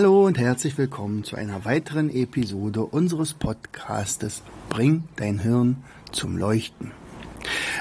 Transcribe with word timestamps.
Hallo 0.00 0.26
und 0.26 0.38
herzlich 0.38 0.78
willkommen 0.78 1.24
zu 1.24 1.34
einer 1.34 1.64
weiteren 1.64 2.08
Episode 2.08 2.84
unseres 2.84 3.34
Podcastes 3.34 4.44
Bring 4.68 5.02
dein 5.16 5.40
Hirn 5.40 5.82
zum 6.12 6.36
Leuchten. 6.36 6.92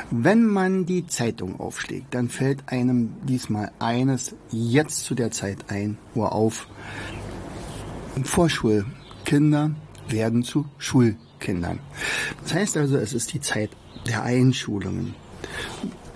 Wenn 0.09 0.47
man 0.47 0.87
die 0.87 1.05
Zeitung 1.05 1.59
aufschlägt, 1.59 2.15
dann 2.15 2.29
fällt 2.29 2.69
einem 2.69 3.11
diesmal 3.27 3.71
eines 3.77 4.33
jetzt 4.49 5.03
zu 5.03 5.13
der 5.13 5.29
Zeit 5.29 5.65
ein, 5.69 5.99
Uhr 6.15 6.33
auf. 6.33 6.67
Vorschulkinder 8.23 9.75
werden 10.09 10.41
zu 10.41 10.65
Schulkindern. 10.79 11.77
Das 12.41 12.55
heißt 12.55 12.77
also, 12.77 12.97
es 12.97 13.13
ist 13.13 13.31
die 13.31 13.41
Zeit 13.41 13.69
der 14.07 14.23
Einschulungen 14.23 15.13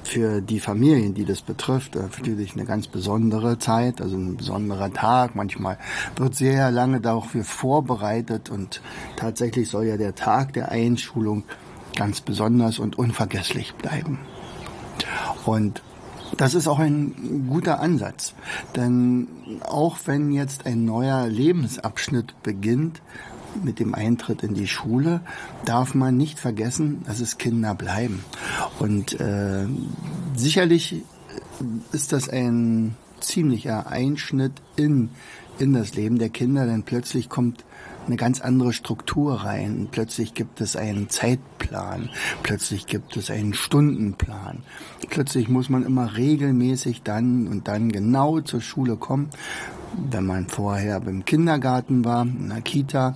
für 0.04 0.42
die 0.42 0.60
Familien, 0.60 1.14
die 1.14 1.26
das 1.26 1.42
betrifft, 1.42 1.96
natürlich 1.96 2.54
eine 2.54 2.66
ganz 2.66 2.88
besondere 2.88 3.60
Zeit, 3.60 4.02
also 4.02 4.18
ein 4.18 4.38
besonderer 4.38 4.92
Tag. 4.92 5.36
Manchmal 5.36 5.78
wird 6.16 6.36
sehr 6.36 6.72
lange 6.72 7.02
dafür 7.02 7.44
vorbereitet 7.44 8.50
und 8.50 8.82
tatsächlich 9.16 9.70
soll 9.70 9.86
ja 9.86 9.98
der 9.98 10.16
Tag 10.16 10.54
der 10.54 10.70
Einschulung 10.70 11.44
ganz 11.96 12.22
besonders 12.22 12.80
und 12.80 12.98
unvergesslich 12.98 13.74
bleiben. 13.76 14.20
Und 15.46 15.82
das 16.38 16.54
ist 16.54 16.68
auch 16.68 16.80
ein 16.80 17.46
guter 17.50 17.80
Ansatz, 17.80 18.34
denn 18.76 19.28
auch 19.64 19.98
wenn 20.06 20.32
jetzt 20.32 20.66
ein 20.66 20.86
neuer 20.86 21.28
Lebensabschnitt 21.28 22.42
beginnt, 22.42 23.02
mit 23.64 23.80
dem 23.80 23.96
Eintritt 23.96 24.44
in 24.44 24.54
die 24.54 24.68
Schule 24.68 25.22
darf 25.66 25.94
man 25.94 26.18
nicht 26.18 26.40
vergessen, 26.40 27.04
dass 27.06 27.20
es 27.20 27.38
Kinder 27.38 27.76
bleiben. 27.76 28.24
Und 28.80 29.20
äh, 29.20 29.66
sicherlich 30.36 31.04
ist 31.92 32.12
das 32.12 32.30
ein 32.30 32.96
ziemlicher 33.20 33.88
Einschnitt 33.88 34.54
in, 34.76 35.10
in 35.60 35.74
das 35.74 35.94
Leben 35.94 36.18
der 36.18 36.30
Kinder, 36.30 36.66
denn 36.66 36.84
plötzlich 36.84 37.30
kommt 37.30 37.64
eine 38.08 38.16
ganz 38.16 38.42
andere 38.42 38.74
Struktur 38.74 39.36
rein. 39.44 39.88
Plötzlich 39.92 40.34
gibt 40.34 40.60
es 40.60 40.76
einen 40.76 41.10
Zeitplan, 41.10 42.10
plötzlich 42.44 42.88
gibt 42.88 43.16
es 43.16 43.30
einen 43.30 43.54
Stundenplan. 43.54 44.64
Plötzlich 45.10 45.50
muss 45.50 45.70
man 45.70 45.86
immer 45.86 46.18
regelmäßig 46.18 47.04
dann 47.04 47.48
und 47.48 47.68
dann 47.68 47.92
genau 47.92 48.42
zur 48.42 48.62
Schule 48.62 48.98
kommen. 48.98 49.30
Wenn 49.94 50.26
man 50.26 50.48
vorher 50.48 51.00
beim 51.00 51.26
Kindergarten 51.26 52.06
war, 52.06 52.24
in 52.24 52.50
der 52.50 52.62
Kita, 52.62 53.16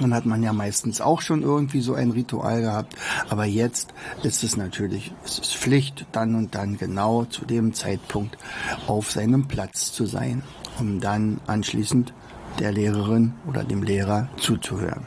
dann 0.00 0.14
hat 0.14 0.26
man 0.26 0.42
ja 0.42 0.52
meistens 0.52 1.00
auch 1.00 1.20
schon 1.20 1.42
irgendwie 1.42 1.80
so 1.80 1.94
ein 1.94 2.10
Ritual 2.10 2.60
gehabt. 2.60 2.94
Aber 3.28 3.44
jetzt 3.44 3.94
ist 4.22 4.44
es 4.44 4.56
natürlich, 4.56 5.12
es 5.24 5.38
ist 5.38 5.56
Pflicht, 5.56 6.06
dann 6.12 6.34
und 6.34 6.54
dann 6.54 6.78
genau 6.78 7.24
zu 7.24 7.44
dem 7.44 7.74
Zeitpunkt 7.74 8.38
auf 8.86 9.10
seinem 9.10 9.48
Platz 9.48 9.92
zu 9.92 10.06
sein, 10.06 10.42
um 10.78 11.00
dann 11.00 11.40
anschließend 11.46 12.12
der 12.58 12.72
Lehrerin 12.72 13.34
oder 13.46 13.64
dem 13.64 13.82
Lehrer 13.82 14.28
zuzuhören. 14.36 15.06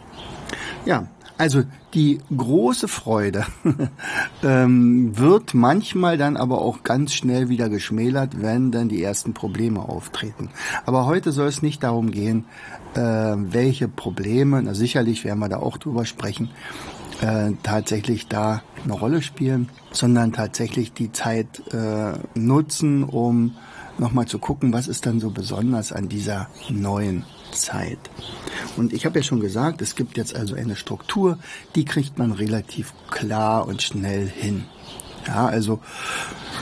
Ja, 0.85 1.07
also 1.37 1.63
die 1.93 2.19
große 2.35 2.87
Freude 2.87 3.45
ähm, 4.43 5.17
wird 5.17 5.53
manchmal 5.53 6.17
dann 6.17 6.37
aber 6.37 6.61
auch 6.61 6.83
ganz 6.83 7.13
schnell 7.13 7.49
wieder 7.49 7.69
geschmälert, 7.69 8.41
wenn 8.41 8.71
dann 8.71 8.89
die 8.89 9.03
ersten 9.03 9.33
Probleme 9.33 9.81
auftreten. 9.81 10.49
Aber 10.85 11.05
heute 11.05 11.31
soll 11.31 11.47
es 11.47 11.61
nicht 11.61 11.83
darum 11.83 12.11
gehen, 12.11 12.45
äh, 12.93 12.99
welche 12.99 13.87
Probleme, 13.87 14.61
na 14.61 14.73
sicherlich 14.73 15.23
werden 15.23 15.39
wir 15.39 15.49
da 15.49 15.57
auch 15.57 15.77
drüber 15.77 16.05
sprechen, 16.05 16.49
äh, 17.21 17.51
tatsächlich 17.63 18.27
da 18.27 18.63
eine 18.83 18.93
Rolle 18.93 19.21
spielen, 19.21 19.69
sondern 19.91 20.33
tatsächlich 20.33 20.93
die 20.93 21.11
Zeit 21.11 21.61
äh, 21.73 22.13
nutzen, 22.33 23.03
um 23.03 23.55
nochmal 23.97 24.25
zu 24.25 24.39
gucken, 24.39 24.73
was 24.73 24.87
ist 24.87 25.05
dann 25.05 25.19
so 25.19 25.29
besonders 25.29 25.91
an 25.91 26.09
dieser 26.09 26.47
neuen 26.69 27.23
Zeit. 27.51 27.99
Und 28.77 28.93
ich 28.93 29.05
habe 29.05 29.19
ja 29.19 29.23
schon 29.23 29.39
gesagt, 29.39 29.81
es 29.81 29.95
gibt 29.95 30.17
jetzt 30.17 30.35
also 30.35 30.55
eine 30.55 30.75
Struktur, 30.75 31.37
die 31.75 31.85
kriegt 31.85 32.17
man 32.17 32.31
relativ 32.31 32.93
klar 33.09 33.67
und 33.67 33.81
schnell 33.81 34.27
hin. 34.27 34.65
Ja, 35.27 35.45
also, 35.45 35.79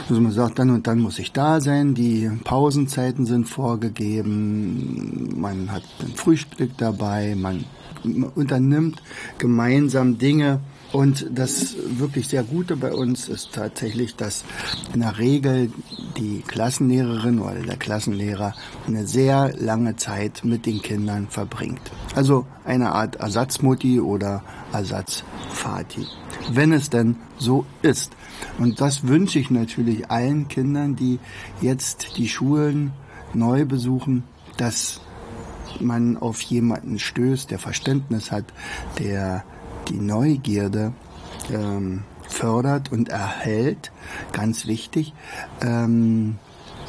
also 0.08 0.20
man 0.20 0.32
sagt, 0.32 0.58
dann 0.58 0.70
und 0.70 0.86
dann 0.86 0.98
muss 0.98 1.18
ich 1.18 1.32
da 1.32 1.60
sein, 1.60 1.94
die 1.94 2.30
Pausenzeiten 2.44 3.24
sind 3.24 3.46
vorgegeben, 3.46 5.40
man 5.40 5.72
hat 5.72 5.82
ein 6.00 6.14
Frühstück 6.14 6.76
dabei, 6.76 7.34
man 7.36 7.64
unternimmt 8.34 9.02
gemeinsam 9.38 10.18
Dinge, 10.18 10.60
und 10.92 11.26
das 11.30 11.76
wirklich 11.98 12.28
sehr 12.28 12.42
Gute 12.42 12.76
bei 12.76 12.92
uns 12.92 13.28
ist 13.28 13.52
tatsächlich, 13.52 14.16
dass 14.16 14.44
in 14.92 15.00
der 15.00 15.18
Regel 15.18 15.72
die 16.16 16.42
Klassenlehrerin 16.46 17.38
oder 17.38 17.60
der 17.60 17.76
Klassenlehrer 17.76 18.54
eine 18.86 19.06
sehr 19.06 19.52
lange 19.56 19.96
Zeit 19.96 20.44
mit 20.44 20.66
den 20.66 20.82
Kindern 20.82 21.28
verbringt. 21.28 21.92
Also 22.16 22.44
eine 22.64 22.92
Art 22.92 23.16
Ersatzmutti 23.16 24.00
oder 24.00 24.42
Ersatzvati. 24.72 26.06
Wenn 26.50 26.72
es 26.72 26.90
denn 26.90 27.16
so 27.38 27.66
ist. 27.82 28.12
Und 28.58 28.80
das 28.80 29.06
wünsche 29.06 29.38
ich 29.38 29.50
natürlich 29.50 30.10
allen 30.10 30.48
Kindern, 30.48 30.96
die 30.96 31.20
jetzt 31.60 32.16
die 32.16 32.28
Schulen 32.28 32.92
neu 33.32 33.64
besuchen, 33.64 34.24
dass 34.56 35.00
man 35.78 36.16
auf 36.16 36.40
jemanden 36.42 36.98
stößt, 36.98 37.50
der 37.50 37.58
Verständnis 37.58 38.32
hat, 38.32 38.44
der 38.98 39.44
die 39.90 40.00
Neugierde 40.00 40.92
ähm, 41.52 42.02
fördert 42.28 42.92
und 42.92 43.08
erhält, 43.08 43.92
ganz 44.32 44.66
wichtig. 44.66 45.12
Ähm, 45.60 46.38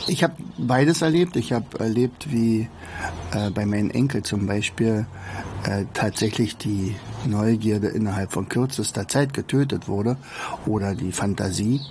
ich 0.08 0.24
habe 0.24 0.34
beides 0.58 1.02
erlebt. 1.02 1.36
Ich 1.36 1.54
habe 1.54 1.80
erlebt, 1.80 2.32
wie 2.32 2.68
äh, 3.34 3.50
bei 3.52 3.66
meinen 3.66 3.92
Enkel 3.92 4.24
zum 4.24 4.48
Beispiel 4.48 5.06
äh, 5.64 5.86
tatsächlich 5.94 6.58
die 6.58 6.96
Neugierde 7.26 7.88
innerhalb 7.88 8.32
von 8.32 8.50
kürzester 8.50 9.08
Zeit 9.08 9.34
getötet 9.34 9.88
wurde 9.88 10.18
oder 10.66 10.96
die 10.96 11.12
Fantasie 11.12 11.82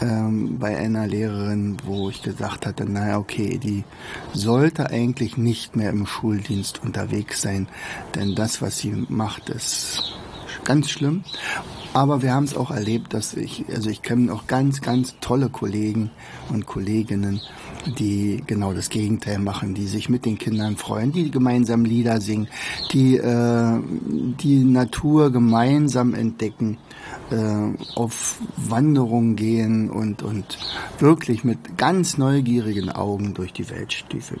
ähm, 0.00 0.58
bei 0.58 0.78
einer 0.78 1.06
Lehrerin, 1.06 1.76
wo 1.84 2.08
ich 2.08 2.22
gesagt 2.22 2.64
hatte, 2.64 2.90
naja, 2.90 3.18
okay, 3.18 3.58
die 3.58 3.84
sollte 4.32 4.88
eigentlich 4.88 5.36
nicht 5.36 5.76
mehr 5.76 5.90
im 5.90 6.06
Schuldienst 6.06 6.82
unterwegs 6.82 7.42
sein, 7.42 7.68
denn 8.14 8.34
das, 8.34 8.62
was 8.62 8.78
sie 8.78 9.06
macht, 9.08 9.50
ist 9.50 10.14
ganz 10.64 10.90
schlimm. 10.90 11.24
Aber 11.94 12.22
wir 12.22 12.34
haben 12.34 12.44
es 12.44 12.56
auch 12.56 12.70
erlebt, 12.70 13.14
dass 13.14 13.34
ich, 13.34 13.64
also 13.74 13.88
ich 13.88 14.02
kenne 14.02 14.32
auch 14.32 14.46
ganz, 14.46 14.80
ganz 14.82 15.16
tolle 15.20 15.48
Kollegen 15.48 16.10
und 16.50 16.66
Kolleginnen, 16.66 17.40
die 17.98 18.42
genau 18.46 18.74
das 18.74 18.90
Gegenteil 18.90 19.38
machen, 19.38 19.74
die 19.74 19.86
sich 19.86 20.08
mit 20.08 20.26
den 20.26 20.38
Kindern 20.38 20.76
freuen, 20.76 21.12
die 21.12 21.30
gemeinsam 21.30 21.84
Lieder 21.84 22.20
singen, 22.20 22.48
die 22.92 23.16
äh, 23.16 23.80
die 24.40 24.64
Natur 24.64 25.32
gemeinsam 25.32 26.14
entdecken, 26.14 26.78
äh, 27.30 27.96
auf 27.96 28.38
Wanderungen 28.56 29.36
gehen 29.36 29.90
und, 29.90 30.22
und 30.22 30.58
wirklich 30.98 31.42
mit 31.42 31.78
ganz 31.78 32.18
neugierigen 32.18 32.90
Augen 32.90 33.34
durch 33.34 33.52
die 33.52 33.70
Welt 33.70 33.92
stiefeln. 33.92 34.40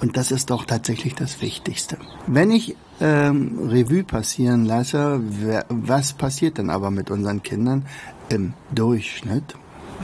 Und 0.00 0.16
das 0.16 0.30
ist 0.30 0.50
doch 0.50 0.66
tatsächlich 0.66 1.14
das 1.14 1.40
Wichtigste. 1.40 1.96
Wenn 2.26 2.50
ich 2.50 2.76
ähm, 3.00 3.68
Revue 3.68 4.04
passieren 4.04 4.64
lasse, 4.64 5.20
was 5.68 6.12
passiert 6.12 6.58
denn 6.58 6.70
aber 6.70 6.90
mit 6.90 7.10
unseren 7.10 7.42
Kindern 7.42 7.86
im 8.28 8.54
Durchschnitt? 8.74 9.56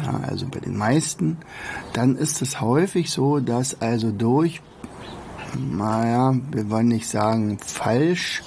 Ja, 0.04 0.20
also 0.26 0.46
bei 0.46 0.60
den 0.60 0.76
meisten, 0.76 1.38
dann 1.92 2.16
ist 2.16 2.40
es 2.40 2.60
häufig 2.60 3.10
so, 3.10 3.40
dass 3.40 3.80
also 3.80 4.10
durch 4.10 4.62
naja, 5.54 6.34
wir 6.50 6.70
wollen 6.70 6.88
nicht 6.88 7.08
sagen 7.08 7.58
falsch, 7.58 8.42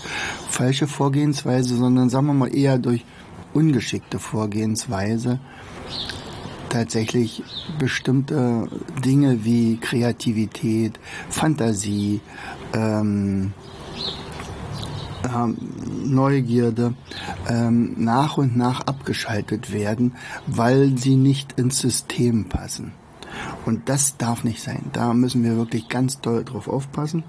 falsche 0.49 0.87
Vorgehensweise, 0.87 1.75
sondern 1.75 2.09
sagen 2.09 2.25
wir 2.25 2.33
mal 2.33 2.55
eher 2.55 2.79
durch 2.79 3.05
ungeschickte 3.53 4.17
Vorgehensweise 4.17 5.39
tatsächlich 6.69 7.41
bestimmte 7.79 8.67
Dinge 9.03 9.45
wie 9.45 9.77
Kreativität, 9.77 10.99
Fantasie, 11.29 12.19
ähm, 12.73 13.53
Neugierde 16.03 16.93
ähm, 17.49 17.95
nach 17.97 18.37
und 18.37 18.55
nach 18.57 18.81
abgeschaltet 18.81 19.73
werden, 19.73 20.13
weil 20.47 20.97
sie 20.97 21.15
nicht 21.15 21.59
ins 21.59 21.79
System 21.79 22.49
passen. 22.49 22.93
Und 23.65 23.89
das 23.89 24.17
darf 24.17 24.43
nicht 24.43 24.61
sein. 24.61 24.85
Da 24.93 25.13
müssen 25.13 25.43
wir 25.43 25.57
wirklich 25.57 25.89
ganz 25.89 26.21
doll 26.21 26.43
drauf 26.43 26.67
aufpassen. 26.67 27.23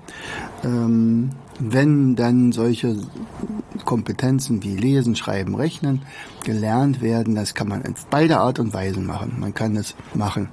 Ähm, 0.65 1.31
wenn 1.59 2.17
dann 2.17 2.53
solche 2.53 2.97
Kompetenzen 3.87 4.63
wie 4.63 4.77
Lesen, 4.77 5.17
Schreiben, 5.17 5.55
Rechnen 5.55 6.03
gelernt 6.45 7.01
werden, 7.01 7.35
das 7.35 7.55
kann 7.55 7.69
man 7.69 7.81
in 7.81 7.95
beider 8.11 8.41
Art 8.41 8.59
und 8.59 8.75
Weise 8.75 9.01
machen. 9.01 9.37
Man 9.41 9.55
kann 9.55 9.75
es 9.77 9.95
machen. 10.13 10.51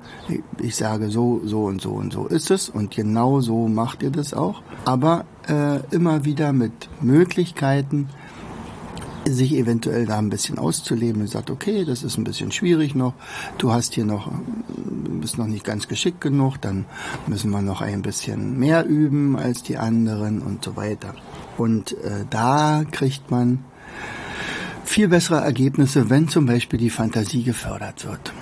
Ich 0.61 0.77
sage 0.77 1.09
so, 1.09 1.41
so 1.43 1.65
und 1.65 1.81
so 1.81 1.91
und 1.91 2.13
so 2.13 2.27
ist 2.27 2.49
es 2.49 2.69
und 2.69 2.95
genau 2.95 3.41
so 3.41 3.67
macht 3.67 4.01
ihr 4.01 4.11
das 4.11 4.33
auch. 4.33 4.61
Aber 4.85 5.25
äh, 5.49 5.79
immer 5.93 6.23
wieder 6.23 6.53
mit 6.53 6.89
Möglichkeiten, 7.01 8.07
sich 9.25 9.53
eventuell 9.55 10.05
da 10.05 10.17
ein 10.19 10.29
bisschen 10.29 10.57
auszuleben 10.57 11.21
und 11.21 11.27
sagt, 11.27 11.49
okay, 11.49 11.85
das 11.85 12.03
ist 12.03 12.17
ein 12.17 12.23
bisschen 12.23 12.51
schwierig 12.51 12.95
noch, 12.95 13.13
du 13.57 13.71
hast 13.71 13.93
hier 13.93 14.05
noch, 14.05 14.29
bist 15.21 15.37
noch 15.37 15.47
nicht 15.47 15.63
ganz 15.63 15.87
geschickt 15.87 16.21
genug, 16.21 16.57
dann 16.57 16.85
müssen 17.27 17.51
wir 17.51 17.61
noch 17.61 17.81
ein 17.81 18.01
bisschen 18.01 18.59
mehr 18.59 18.85
üben 18.85 19.37
als 19.37 19.63
die 19.63 19.77
anderen 19.77 20.41
und 20.41 20.63
so 20.63 20.75
weiter. 20.75 21.15
Und 21.57 21.93
äh, 22.03 22.25
da 22.29 22.83
kriegt 22.91 23.31
man 23.31 23.63
viel 24.85 25.07
bessere 25.07 25.41
Ergebnisse, 25.41 26.09
wenn 26.09 26.27
zum 26.27 26.45
Beispiel 26.45 26.79
die 26.79 26.89
Fantasie 26.89 27.43
gefördert 27.43 28.05
wird. 28.05 28.33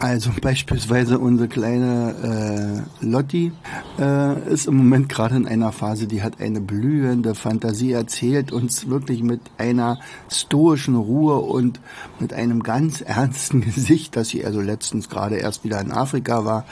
Also 0.00 0.30
beispielsweise 0.40 1.18
unsere 1.18 1.46
kleine 1.46 2.86
äh, 3.02 3.04
Lotti 3.04 3.52
äh, 3.98 4.50
ist 4.50 4.66
im 4.66 4.78
Moment 4.78 5.10
gerade 5.10 5.36
in 5.36 5.46
einer 5.46 5.72
Phase, 5.72 6.06
die 6.06 6.22
hat 6.22 6.40
eine 6.40 6.62
blühende 6.62 7.34
Fantasie, 7.34 7.92
erzählt 7.92 8.50
uns 8.50 8.88
wirklich 8.88 9.22
mit 9.22 9.42
einer 9.58 10.00
stoischen 10.30 10.96
Ruhe 10.96 11.36
und 11.36 11.80
mit 12.18 12.32
einem 12.32 12.62
ganz 12.62 13.00
ernsten 13.06 13.60
Gesicht, 13.60 14.16
dass 14.16 14.28
sie 14.28 14.42
also 14.42 14.62
letztens 14.62 15.10
gerade 15.10 15.36
erst 15.36 15.64
wieder 15.64 15.78
in 15.82 15.92
Afrika 15.92 16.46
war 16.46 16.64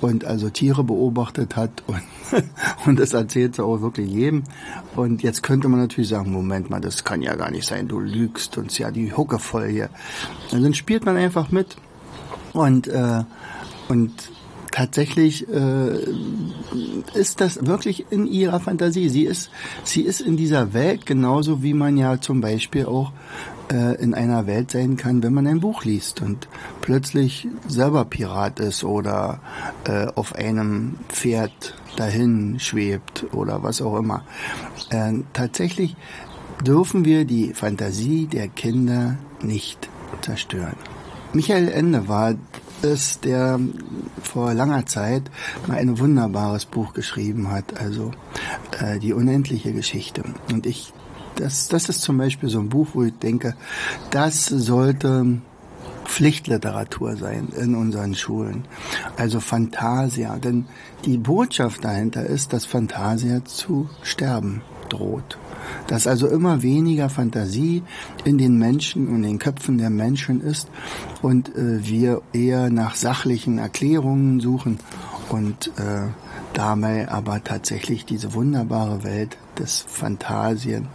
und 0.00 0.24
also 0.24 0.50
Tiere 0.50 0.82
beobachtet 0.82 1.54
hat 1.54 1.84
und 1.86 2.02
und 2.86 2.98
das 2.98 3.12
erzählt 3.12 3.56
sie 3.56 3.64
auch 3.64 3.80
wirklich 3.80 4.10
jedem. 4.10 4.42
Und 4.96 5.22
jetzt 5.22 5.42
könnte 5.42 5.68
man 5.68 5.80
natürlich 5.80 6.08
sagen, 6.08 6.32
Moment 6.32 6.70
mal, 6.70 6.80
das 6.80 7.04
kann 7.04 7.22
ja 7.22 7.36
gar 7.36 7.50
nicht 7.50 7.66
sein, 7.66 7.88
du 7.88 8.00
lügst 8.00 8.58
uns 8.58 8.78
ja 8.78 8.90
die 8.90 9.12
Hucke 9.12 9.38
voll 9.38 9.68
hier. 9.68 9.90
Und 10.50 10.62
dann 10.62 10.74
spielt 10.74 11.04
man 11.04 11.16
einfach 11.16 11.50
mit 11.50 11.76
und, 12.52 12.88
äh, 12.88 13.24
und 13.88 14.12
tatsächlich 14.72 15.48
äh, 15.48 15.98
ist 17.14 17.40
das 17.40 17.66
wirklich 17.66 18.06
in 18.10 18.26
ihrer 18.26 18.58
Fantasie. 18.58 19.08
Sie 19.08 19.24
ist, 19.24 19.50
sie 19.84 20.02
ist 20.02 20.20
in 20.20 20.36
dieser 20.36 20.72
Welt 20.72 21.06
genauso 21.06 21.62
wie 21.62 21.74
man 21.74 21.96
ja 21.96 22.20
zum 22.20 22.40
Beispiel 22.40 22.86
auch 22.86 23.12
äh, 23.70 24.02
in 24.02 24.14
einer 24.14 24.46
Welt 24.46 24.70
sein 24.70 24.96
kann, 24.96 25.22
wenn 25.22 25.34
man 25.34 25.46
ein 25.46 25.60
Buch 25.60 25.84
liest 25.84 26.20
und 26.20 26.48
plötzlich 26.80 27.48
selber 27.68 28.04
Pirat 28.04 28.60
ist 28.60 28.82
oder 28.82 29.40
äh, 29.84 30.06
auf 30.14 30.34
einem 30.34 30.96
Pferd 31.08 31.74
dahin 31.96 32.58
schwebt 32.58 33.26
oder 33.32 33.62
was 33.62 33.80
auch 33.82 33.98
immer. 33.98 34.24
Äh, 34.90 35.12
tatsächlich 35.32 35.96
dürfen 36.64 37.04
wir 37.04 37.24
die 37.24 37.54
Fantasie 37.54 38.26
der 38.26 38.48
Kinder 38.48 39.16
nicht 39.42 39.88
zerstören. 40.22 40.76
Michael 41.34 41.68
Ende 41.68 42.08
war 42.08 42.34
es, 42.82 43.20
der 43.20 43.58
vor 44.22 44.52
langer 44.54 44.86
Zeit 44.86 45.30
mal 45.66 45.78
ein 45.78 45.98
wunderbares 45.98 46.66
Buch 46.66 46.92
geschrieben 46.92 47.50
hat, 47.50 47.80
also 47.80 48.10
äh, 48.78 48.98
die 48.98 49.12
unendliche 49.12 49.72
Geschichte. 49.72 50.24
Und 50.52 50.66
ich, 50.66 50.92
das, 51.36 51.68
das 51.68 51.88
ist 51.88 52.02
zum 52.02 52.18
Beispiel 52.18 52.48
so 52.48 52.58
ein 52.58 52.68
Buch, 52.68 52.88
wo 52.92 53.04
ich 53.04 53.14
denke, 53.14 53.54
das 54.10 54.46
sollte 54.46 55.40
Pflichtliteratur 56.04 57.16
sein 57.16 57.48
in 57.56 57.74
unseren 57.74 58.14
Schulen. 58.14 58.66
Also 59.16 59.40
Fantasia. 59.40 60.36
Denn 60.36 60.66
die 61.06 61.16
Botschaft 61.16 61.84
dahinter 61.84 62.26
ist, 62.26 62.52
dass 62.52 62.66
Fantasia 62.66 63.44
zu 63.44 63.88
sterben 64.02 64.60
droht 64.90 65.38
dass 65.86 66.06
also 66.06 66.26
immer 66.28 66.62
weniger 66.62 67.08
Fantasie 67.08 67.82
in 68.24 68.38
den 68.38 68.58
Menschen 68.58 69.08
und 69.08 69.22
den 69.22 69.38
Köpfen 69.38 69.78
der 69.78 69.90
Menschen 69.90 70.40
ist 70.40 70.68
und 71.20 71.54
äh, 71.56 71.86
wir 71.86 72.22
eher 72.32 72.70
nach 72.70 72.94
sachlichen 72.94 73.58
Erklärungen 73.58 74.40
suchen 74.40 74.78
und 75.28 75.68
äh, 75.78 76.08
dabei 76.52 77.08
aber 77.08 77.42
tatsächlich 77.42 78.04
diese 78.04 78.34
wunderbare 78.34 79.04
Welt 79.04 79.36
des 79.58 79.84
Phantasiens 79.86 80.86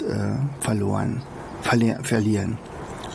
äh, 0.00 0.36
verloren, 0.60 1.22
verli 1.62 1.94
verlieren. 2.02 2.58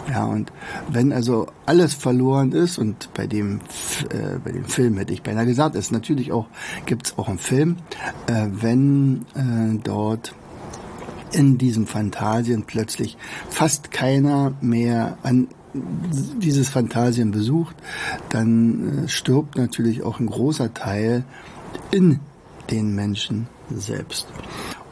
Ja, 0.10 0.26
und 0.26 0.52
wenn 0.90 1.14
also 1.14 1.48
alles 1.66 1.94
verloren 1.94 2.52
ist, 2.52 2.78
und 2.78 3.14
bei 3.14 3.26
dem, 3.26 3.62
äh, 4.10 4.38
bei 4.44 4.52
dem 4.52 4.66
Film 4.66 4.98
hätte 4.98 5.14
ich 5.14 5.24
beinahe 5.24 5.46
gesagt, 5.46 5.76
ist 5.76 5.92
natürlich 5.92 6.32
auch, 6.32 6.48
gibt's 6.86 7.18
auch 7.18 7.30
einen 7.30 7.38
Film, 7.38 7.78
äh, 8.28 8.48
wenn 8.52 9.26
äh, 9.36 9.80
dort 9.82 10.36
in 11.34 11.58
diesen 11.58 11.88
Fantasien 11.88 12.64
plötzlich 12.64 13.18
fast 13.50 13.92
keiner 13.92 14.54
mehr 14.62 15.18
an 15.24 15.48
dieses 15.74 16.70
Fantasien 16.70 17.32
besucht, 17.32 17.76
dann 18.30 19.06
äh, 19.06 19.08
stirbt 19.08 19.58
natürlich 19.58 20.04
auch 20.04 20.20
ein 20.20 20.28
großer 20.28 20.74
Teil 20.74 21.24
in 21.92 22.20
den 22.70 22.94
Menschen 22.96 23.48
selbst. 23.72 24.28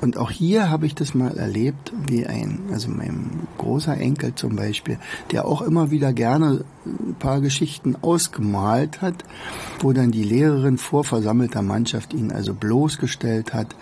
Und 0.01 0.17
auch 0.17 0.31
hier 0.31 0.69
habe 0.71 0.87
ich 0.87 0.95
das 0.95 1.13
mal 1.13 1.37
erlebt, 1.37 1.93
wie 2.07 2.25
ein, 2.25 2.59
also 2.71 2.89
mein 2.89 3.47
großer 3.59 3.95
Enkel 3.95 4.33
zum 4.33 4.55
Beispiel, 4.55 4.97
der 5.31 5.45
auch 5.45 5.61
immer 5.61 5.91
wieder 5.91 6.11
gerne 6.11 6.65
ein 6.85 7.15
paar 7.19 7.39
Geschichten 7.41 7.95
ausgemalt 8.01 9.03
hat, 9.03 9.23
wo 9.79 9.93
dann 9.93 10.09
die 10.09 10.23
Lehrerin 10.23 10.79
vor 10.79 11.03
versammelter 11.03 11.61
Mannschaft 11.61 12.13
ihn 12.13 12.31
also 12.31 12.55
bloßgestellt 12.55 13.53
hat 13.53 13.75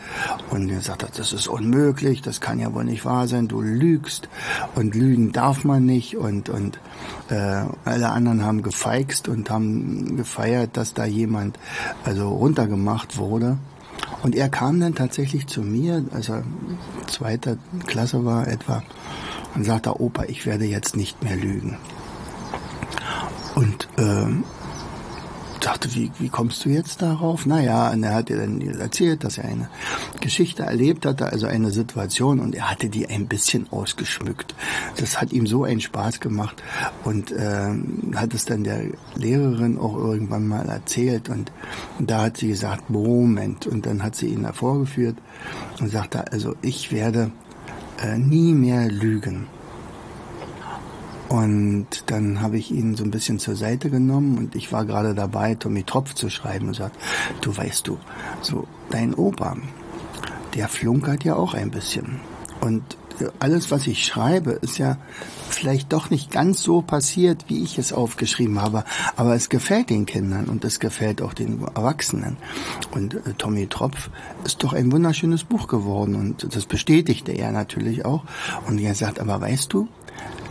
und 0.49 0.69
er 0.69 0.81
sagt 0.81 1.03
hat, 1.03 1.17
das 1.17 1.31
ist 1.31 1.47
unmöglich, 1.47 2.21
das 2.21 2.41
kann 2.41 2.59
ja 2.59 2.73
wohl 2.73 2.83
nicht 2.83 3.05
wahr 3.05 3.29
sein, 3.29 3.47
du 3.47 3.61
lügst 3.61 4.27
und 4.75 4.95
lügen 4.95 5.31
darf 5.31 5.63
man 5.63 5.85
nicht 5.85 6.17
und 6.17 6.49
und 6.49 6.79
äh, 7.29 7.63
alle 7.85 8.09
anderen 8.09 8.43
haben 8.43 8.61
gefeixt 8.61 9.29
und 9.29 9.49
haben 9.49 10.17
gefeiert, 10.17 10.71
dass 10.75 10.93
da 10.93 11.05
jemand 11.05 11.57
also 12.03 12.27
runtergemacht 12.27 13.17
wurde. 13.17 13.57
Und 14.21 14.35
er 14.35 14.49
kam 14.49 14.79
dann 14.79 14.95
tatsächlich 14.95 15.47
zu 15.47 15.61
mir, 15.61 16.03
als 16.11 16.29
er 16.29 16.43
zweiter 17.07 17.57
Klasse 17.87 18.25
war 18.25 18.47
etwa, 18.47 18.83
und 19.55 19.63
sagte, 19.63 19.99
Opa, 19.99 20.25
ich 20.25 20.45
werde 20.45 20.65
jetzt 20.65 20.95
nicht 20.95 21.23
mehr 21.23 21.35
lügen. 21.35 21.77
Und 23.55 23.87
ähm, 23.97 24.43
dachte, 25.59 25.93
wie, 25.93 26.11
wie 26.19 26.29
kommst 26.29 26.65
du 26.65 26.69
jetzt 26.69 27.01
darauf? 27.01 27.45
Naja, 27.45 27.91
und 27.91 28.03
er 28.03 28.15
hat 28.15 28.29
ihr 28.29 28.37
dann 28.37 28.61
erzählt, 28.61 29.23
dass 29.23 29.37
er 29.37 29.45
eine 29.45 29.69
Geschichte 30.21 30.63
erlebt 30.63 31.05
hatte, 31.05 31.27
also 31.27 31.47
eine 31.47 31.71
Situation, 31.71 32.39
und 32.39 32.55
er 32.55 32.69
hatte 32.69 32.89
die 32.89 33.07
ein 33.07 33.27
bisschen 33.27 33.71
ausgeschmückt. 33.71 34.55
Das 34.97 35.21
hat 35.21 35.31
ihm 35.31 35.47
so 35.47 35.63
einen 35.63 35.81
Spaß 35.81 36.19
gemacht 36.19 36.61
und 37.03 37.31
äh, 37.31 37.71
hat 38.15 38.33
es 38.33 38.45
dann 38.45 38.63
der 38.63 38.83
Lehrerin 39.15 39.77
auch 39.77 39.95
irgendwann 39.95 40.47
mal 40.47 40.67
erzählt 40.67 41.29
und, 41.29 41.51
und 41.97 42.09
da 42.09 42.23
hat 42.23 42.37
sie 42.37 42.47
gesagt, 42.47 42.89
Moment, 42.89 43.67
und 43.67 43.85
dann 43.85 44.03
hat 44.03 44.15
sie 44.15 44.27
ihn 44.27 44.43
hervorgeführt 44.45 45.17
und 45.79 45.89
sagte, 45.89 46.31
also 46.31 46.55
ich 46.61 46.91
werde 46.91 47.31
äh, 48.01 48.17
nie 48.17 48.53
mehr 48.53 48.89
lügen. 48.89 49.47
Und 51.29 51.87
dann 52.07 52.41
habe 52.41 52.57
ich 52.57 52.71
ihn 52.71 52.95
so 52.95 53.03
ein 53.03 53.11
bisschen 53.11 53.37
zur 53.37 53.55
Seite 53.55 53.91
genommen 53.91 54.37
und 54.39 54.55
ich 54.55 54.71
war 54.71 54.83
gerade 54.83 55.13
dabei, 55.13 55.53
Tommy 55.53 55.83
Tropf 55.83 56.15
zu 56.15 56.29
schreiben 56.29 56.69
und 56.69 56.73
sagt, 56.73 56.97
du 57.41 57.55
weißt 57.55 57.87
du, 57.87 57.99
so 58.41 58.67
dein 58.89 59.13
Opa, 59.13 59.55
der 60.55 60.67
flunkert 60.67 61.23
ja 61.23 61.35
auch 61.35 61.53
ein 61.53 61.69
bisschen. 61.69 62.19
Und 62.61 62.97
alles, 63.39 63.71
was 63.71 63.87
ich 63.87 64.05
schreibe, 64.05 64.51
ist 64.51 64.77
ja 64.77 64.97
vielleicht 65.49 65.91
doch 65.93 66.09
nicht 66.09 66.31
ganz 66.31 66.61
so 66.61 66.81
passiert, 66.81 67.45
wie 67.47 67.63
ich 67.63 67.77
es 67.77 67.91
aufgeschrieben 67.91 68.61
habe, 68.61 68.83
aber 69.15 69.35
es 69.35 69.49
gefällt 69.49 69.89
den 69.89 70.05
Kindern 70.05 70.45
und 70.45 70.63
es 70.63 70.79
gefällt 70.79 71.21
auch 71.21 71.33
den 71.33 71.61
Erwachsenen. 71.75 72.37
Und 72.91 73.15
äh, 73.15 73.33
Tommy 73.37 73.67
Tropf 73.67 74.09
ist 74.45 74.63
doch 74.63 74.73
ein 74.73 74.91
wunderschönes 74.91 75.43
Buch 75.43 75.67
geworden 75.67 76.15
und 76.15 76.55
das 76.55 76.65
bestätigte 76.65 77.31
er 77.31 77.51
natürlich 77.51 78.05
auch. 78.05 78.23
Und 78.67 78.79
er 78.79 78.95
sagt, 78.95 79.19
aber 79.19 79.41
weißt 79.41 79.73
du, 79.73 79.87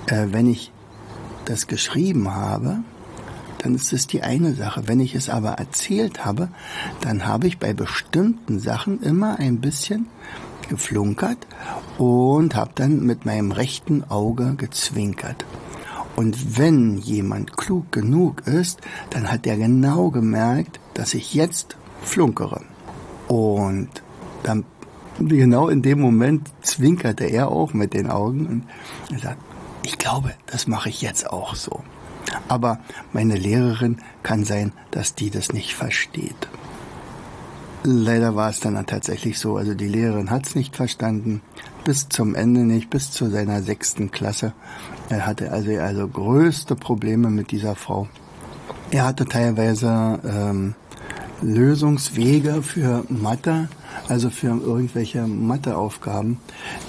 äh, 0.08 0.26
wenn 0.30 0.48
ich 0.48 0.72
das 1.44 1.66
geschrieben 1.66 2.34
habe, 2.34 2.78
dann 3.58 3.74
ist 3.74 3.92
es 3.92 4.06
die 4.06 4.22
eine 4.22 4.54
Sache. 4.54 4.86
Wenn 4.86 5.00
ich 5.00 5.14
es 5.14 5.28
aber 5.28 5.52
erzählt 5.52 6.24
habe, 6.24 6.48
dann 7.00 7.26
habe 7.26 7.46
ich 7.46 7.58
bei 7.58 7.72
bestimmten 7.72 8.60
Sachen 8.60 9.02
immer 9.02 9.38
ein 9.38 9.60
bisschen 9.60 10.06
geflunkert 10.68 11.46
und 11.96 12.54
habe 12.54 12.70
dann 12.74 13.00
mit 13.00 13.24
meinem 13.24 13.52
rechten 13.52 14.04
Auge 14.04 14.54
gezwinkert. 14.56 15.44
Und 16.14 16.58
wenn 16.58 16.98
jemand 16.98 17.56
klug 17.56 17.90
genug 17.92 18.46
ist, 18.46 18.80
dann 19.10 19.30
hat 19.30 19.46
er 19.46 19.56
genau 19.56 20.10
gemerkt, 20.10 20.80
dass 20.94 21.14
ich 21.14 21.32
jetzt 21.32 21.76
flunkere. 22.02 22.62
Und 23.28 23.88
dann 24.42 24.64
genau 25.18 25.68
in 25.68 25.82
dem 25.82 26.00
Moment 26.00 26.48
zwinkerte 26.62 27.24
er 27.24 27.50
auch 27.50 27.72
mit 27.72 27.94
den 27.94 28.10
Augen 28.10 28.46
und 28.46 28.64
er 29.12 29.18
sagt, 29.18 29.47
ich 29.88 29.96
glaube, 29.96 30.34
das 30.44 30.66
mache 30.66 30.90
ich 30.90 31.00
jetzt 31.00 31.30
auch 31.30 31.54
so. 31.54 31.82
Aber 32.46 32.78
meine 33.14 33.36
Lehrerin 33.36 33.96
kann 34.22 34.44
sein, 34.44 34.72
dass 34.90 35.14
die 35.14 35.30
das 35.30 35.54
nicht 35.54 35.74
versteht. 35.74 36.48
Leider 37.84 38.36
war 38.36 38.50
es 38.50 38.60
dann 38.60 38.84
tatsächlich 38.84 39.38
so. 39.38 39.56
Also 39.56 39.72
die 39.72 39.88
Lehrerin 39.88 40.30
hat 40.30 40.46
es 40.46 40.54
nicht 40.54 40.76
verstanden, 40.76 41.40
bis 41.84 42.10
zum 42.10 42.34
Ende 42.34 42.60
nicht, 42.60 42.90
bis 42.90 43.12
zu 43.12 43.30
seiner 43.30 43.62
sechsten 43.62 44.10
Klasse. 44.10 44.52
Er 45.08 45.24
hatte 45.24 45.52
also, 45.52 45.70
also 45.78 46.06
größte 46.06 46.76
Probleme 46.76 47.30
mit 47.30 47.50
dieser 47.50 47.74
Frau. 47.74 48.08
Er 48.90 49.06
hatte 49.06 49.24
teilweise 49.24 50.20
ähm, 50.22 50.74
Lösungswege 51.40 52.62
für 52.62 53.04
Mathe, 53.08 53.70
also 54.06 54.30
für 54.30 54.48
irgendwelche 54.48 55.26
Matheaufgaben, 55.26 56.38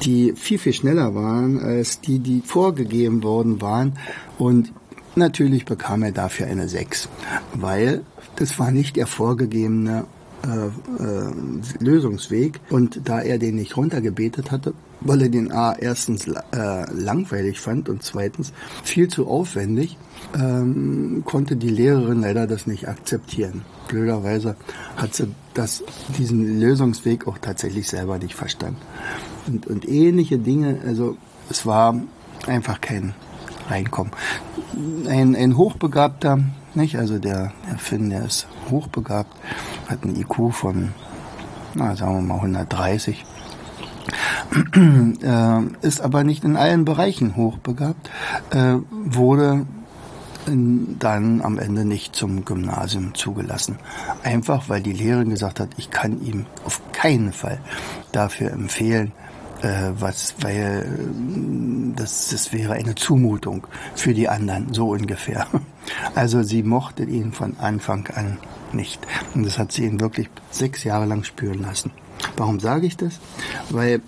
die 0.03 0.33
viel, 0.35 0.59
viel 0.59 0.73
schneller 0.73 1.15
waren 1.15 1.59
als 1.59 2.01
die, 2.01 2.19
die 2.19 2.41
vorgegeben 2.41 3.23
worden 3.23 3.61
waren. 3.61 3.97
Und 4.37 4.71
natürlich 5.15 5.65
bekam 5.65 6.03
er 6.03 6.11
dafür 6.11 6.47
eine 6.47 6.69
6, 6.69 7.09
weil 7.53 8.01
das 8.35 8.57
war 8.59 8.71
nicht 8.71 8.95
der 8.95 9.07
vorgegebene 9.07 10.05
äh, 10.43 10.67
äh, 11.03 11.33
Lösungsweg. 11.79 12.61
Und 12.69 13.01
da 13.05 13.19
er 13.21 13.37
den 13.37 13.55
nicht 13.55 13.75
runtergebetet 13.75 14.51
hatte, 14.51 14.73
weil 15.01 15.23
er 15.23 15.29
den 15.29 15.51
A 15.51 15.73
erstens 15.73 16.27
äh, 16.27 16.91
langweilig 16.93 17.59
fand 17.59 17.89
und 17.89 18.03
zweitens 18.03 18.53
viel 18.83 19.09
zu 19.09 19.27
aufwendig, 19.27 19.97
ähm, 20.35 21.23
konnte 21.25 21.55
die 21.55 21.69
Lehrerin 21.69 22.21
leider 22.21 22.47
das 22.47 22.67
nicht 22.67 22.87
akzeptieren. 22.87 23.63
Blöderweise 23.87 24.55
hat 24.95 25.15
sie 25.15 25.33
das, 25.53 25.83
diesen 26.17 26.59
Lösungsweg 26.59 27.27
auch 27.27 27.37
tatsächlich 27.37 27.87
selber 27.87 28.17
nicht 28.19 28.35
verstanden. 28.35 28.81
Und, 29.47 29.67
und 29.67 29.87
ähnliche 29.87 30.37
Dinge, 30.37 30.79
also 30.85 31.17
es 31.49 31.65
war 31.65 31.95
einfach 32.47 32.81
kein 32.81 33.13
Reinkommen. 33.69 34.13
Ein, 35.07 35.35
ein 35.35 35.57
Hochbegabter, 35.57 36.39
nicht? 36.75 36.97
Also 36.97 37.17
der, 37.17 37.51
der 37.69 37.77
Finn, 37.77 38.09
der 38.09 38.25
ist 38.25 38.47
hochbegabt, 38.69 39.35
hat 39.87 40.03
ein 40.03 40.15
IQ 40.15 40.53
von, 40.53 40.93
na, 41.75 41.95
sagen 41.95 42.15
wir 42.15 42.21
mal 42.21 42.35
130 42.35 43.25
äh, 45.21 45.85
ist 45.85 46.01
aber 46.01 46.23
nicht 46.23 46.43
in 46.43 46.57
allen 46.57 46.85
Bereichen 46.85 47.35
hochbegabt, 47.35 48.09
äh, 48.51 48.75
wurde 48.89 49.65
dann 50.45 51.41
am 51.41 51.59
Ende 51.59 51.85
nicht 51.85 52.15
zum 52.15 52.45
Gymnasium 52.45 53.13
zugelassen. 53.13 53.77
Einfach 54.23 54.69
weil 54.69 54.81
die 54.81 54.93
Lehrerin 54.93 55.29
gesagt 55.29 55.59
hat, 55.59 55.69
ich 55.77 55.91
kann 55.91 56.21
ihm 56.21 56.45
auf 56.65 56.81
keinen 56.91 57.33
Fall 57.33 57.59
dafür 58.11 58.51
empfehlen, 58.51 59.11
äh, 59.61 59.91
was, 59.99 60.35
weil 60.41 60.85
äh, 60.87 61.95
das, 61.95 62.29
das 62.29 62.53
wäre 62.53 62.73
eine 62.73 62.95
Zumutung 62.95 63.67
für 63.95 64.13
die 64.13 64.29
anderen, 64.29 64.73
so 64.73 64.89
ungefähr. 64.89 65.47
Also 66.13 66.43
sie 66.43 66.61
mochte 66.61 67.03
ihn 67.03 67.31
von 67.31 67.57
Anfang 67.57 68.05
an 68.13 68.37
nicht. 68.73 69.01
Und 69.33 69.43
das 69.43 69.57
hat 69.57 69.71
sie 69.71 69.85
ihn 69.85 69.99
wirklich 69.99 70.29
sechs 70.51 70.83
Jahre 70.83 71.05
lang 71.05 71.23
spüren 71.23 71.63
lassen. 71.63 71.89
Warum 72.37 72.59
sage 72.59 72.85
ich 72.85 72.95
das? 72.95 73.19
Weil 73.71 74.01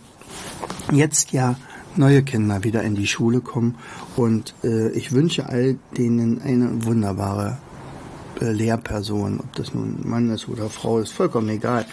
jetzt 0.91 1.31
ja 1.31 1.55
neue 1.95 2.23
Kinder 2.23 2.63
wieder 2.63 2.83
in 2.83 2.95
die 2.95 3.07
Schule 3.07 3.41
kommen 3.41 3.75
und 4.15 4.53
äh, 4.63 4.89
ich 4.91 5.11
wünsche 5.11 5.47
all 5.49 5.77
denen 5.97 6.41
eine 6.41 6.85
wunderbare 6.85 7.57
äh, 8.41 8.51
Lehrperson, 8.51 9.39
ob 9.39 9.53
das 9.55 9.73
nun 9.73 9.99
Mann 10.03 10.29
ist 10.29 10.47
oder 10.47 10.69
Frau 10.69 10.99
ist, 10.99 11.11
vollkommen 11.11 11.49
egal. 11.49 11.85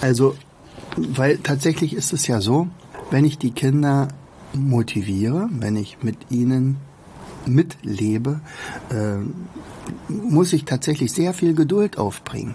Also, 0.00 0.36
weil 0.96 1.38
tatsächlich 1.38 1.94
ist 1.94 2.12
es 2.12 2.26
ja 2.26 2.40
so, 2.40 2.68
wenn 3.10 3.24
ich 3.24 3.38
die 3.38 3.50
Kinder 3.50 4.08
motiviere, 4.54 5.48
wenn 5.50 5.76
ich 5.76 5.98
mit 6.02 6.16
ihnen 6.30 6.76
mitlebe, 7.46 8.40
äh, 8.90 9.18
muss 10.08 10.52
ich 10.52 10.64
tatsächlich 10.64 11.12
sehr 11.12 11.34
viel 11.34 11.54
Geduld 11.54 11.98
aufbringen. 11.98 12.54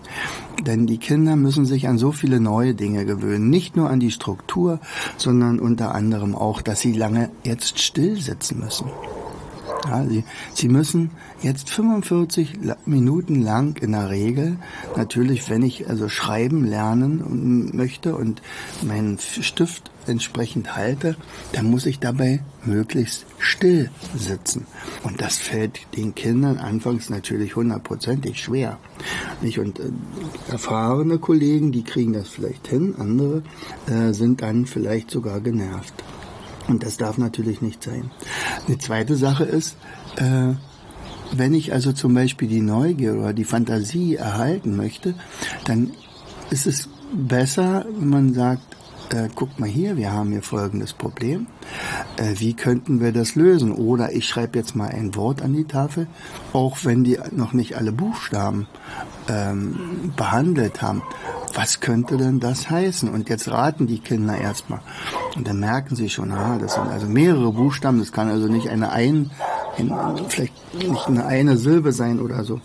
Denn 0.65 0.87
die 0.87 0.97
Kinder 0.97 1.35
müssen 1.35 1.65
sich 1.65 1.87
an 1.87 1.97
so 1.97 2.11
viele 2.11 2.39
neue 2.39 2.73
Dinge 2.73 3.05
gewöhnen. 3.05 3.49
Nicht 3.49 3.75
nur 3.75 3.89
an 3.89 3.99
die 3.99 4.11
Struktur, 4.11 4.79
sondern 5.17 5.59
unter 5.59 5.93
anderem 5.93 6.35
auch, 6.35 6.61
dass 6.61 6.79
sie 6.79 6.93
lange 6.93 7.29
jetzt 7.43 7.79
still 7.79 8.19
sitzen 8.19 8.59
müssen. 8.59 8.87
Ja, 9.85 10.05
sie, 10.05 10.23
sie 10.53 10.67
müssen 10.67 11.11
jetzt 11.41 11.69
45 11.69 12.53
Minuten 12.85 13.41
lang 13.41 13.77
in 13.77 13.91
der 13.91 14.09
Regel, 14.09 14.57
natürlich, 14.95 15.49
wenn 15.49 15.61
ich 15.61 15.87
also 15.89 16.09
schreiben 16.09 16.65
lernen 16.65 17.71
möchte 17.73 18.15
und 18.15 18.41
meinen 18.81 19.17
Stift 19.19 19.91
entsprechend 20.09 20.75
halte, 20.75 21.15
dann 21.53 21.69
muss 21.69 21.85
ich 21.85 21.99
dabei 21.99 22.41
möglichst 22.65 23.25
still 23.39 23.89
sitzen. 24.15 24.65
Und 25.03 25.21
das 25.21 25.37
fällt 25.37 25.79
den 25.95 26.15
Kindern 26.15 26.57
anfangs 26.57 27.09
natürlich 27.09 27.55
hundertprozentig 27.55 28.41
schwer. 28.41 28.77
Nicht? 29.41 29.59
Und 29.59 29.79
äh, 29.79 29.91
erfahrene 30.49 31.17
Kollegen, 31.19 31.71
die 31.71 31.83
kriegen 31.83 32.13
das 32.13 32.29
vielleicht 32.29 32.67
hin, 32.67 32.95
andere 32.97 33.43
äh, 33.87 34.13
sind 34.13 34.41
dann 34.41 34.65
vielleicht 34.65 35.11
sogar 35.11 35.39
genervt. 35.39 35.93
Und 36.67 36.83
das 36.83 36.97
darf 36.97 37.17
natürlich 37.17 37.61
nicht 37.61 37.83
sein. 37.83 38.11
Eine 38.67 38.77
zweite 38.77 39.15
Sache 39.15 39.45
ist, 39.45 39.77
äh, 40.17 40.53
wenn 41.31 41.53
ich 41.53 41.73
also 41.73 41.91
zum 41.91 42.13
Beispiel 42.13 42.47
die 42.47 42.61
Neugier 42.61 43.15
oder 43.15 43.33
die 43.33 43.43
Fantasie 43.43 44.15
erhalten 44.15 44.75
möchte, 44.75 45.15
dann 45.65 45.91
ist 46.49 46.67
es 46.67 46.89
besser, 47.13 47.85
wenn 47.97 48.09
man 48.09 48.33
sagt, 48.33 48.76
äh, 49.13 49.29
guck 49.33 49.59
mal 49.59 49.69
hier, 49.69 49.97
wir 49.97 50.11
haben 50.11 50.31
hier 50.31 50.41
folgendes 50.41 50.93
Problem. 50.93 51.47
Äh, 52.17 52.35
wie 52.39 52.53
könnten 52.53 52.99
wir 52.99 53.11
das 53.11 53.35
lösen? 53.35 53.71
Oder 53.71 54.13
ich 54.13 54.27
schreibe 54.27 54.57
jetzt 54.57 54.75
mal 54.75 54.89
ein 54.89 55.15
Wort 55.15 55.41
an 55.41 55.53
die 55.53 55.65
Tafel, 55.65 56.07
auch 56.53 56.77
wenn 56.83 57.03
die 57.03 57.19
noch 57.31 57.53
nicht 57.53 57.75
alle 57.75 57.91
Buchstaben 57.91 58.67
ähm, 59.29 60.13
behandelt 60.15 60.81
haben. 60.81 61.01
Was 61.53 61.79
könnte 61.79 62.17
denn 62.17 62.39
das 62.39 62.69
heißen? 62.69 63.09
Und 63.09 63.29
jetzt 63.29 63.49
raten 63.49 63.87
die 63.87 63.99
Kinder 63.99 64.37
erstmal. 64.37 64.81
Und 65.35 65.47
dann 65.47 65.59
merken 65.59 65.95
sie 65.95 66.09
schon, 66.09 66.31
ah, 66.31 66.57
das 66.59 66.75
sind 66.75 66.87
also 66.87 67.07
mehrere 67.07 67.51
Buchstaben, 67.51 67.99
das 67.99 68.11
kann 68.11 68.29
also 68.29 68.47
nicht 68.47 68.69
eine 68.69 68.91
ein, 68.91 69.31
ein 69.77 70.17
vielleicht 70.27 70.53
nicht 70.73 71.07
eine 71.07 71.25
eine 71.25 71.57
Silbe 71.57 71.91
sein 71.91 72.19
oder 72.19 72.43
so. 72.43 72.61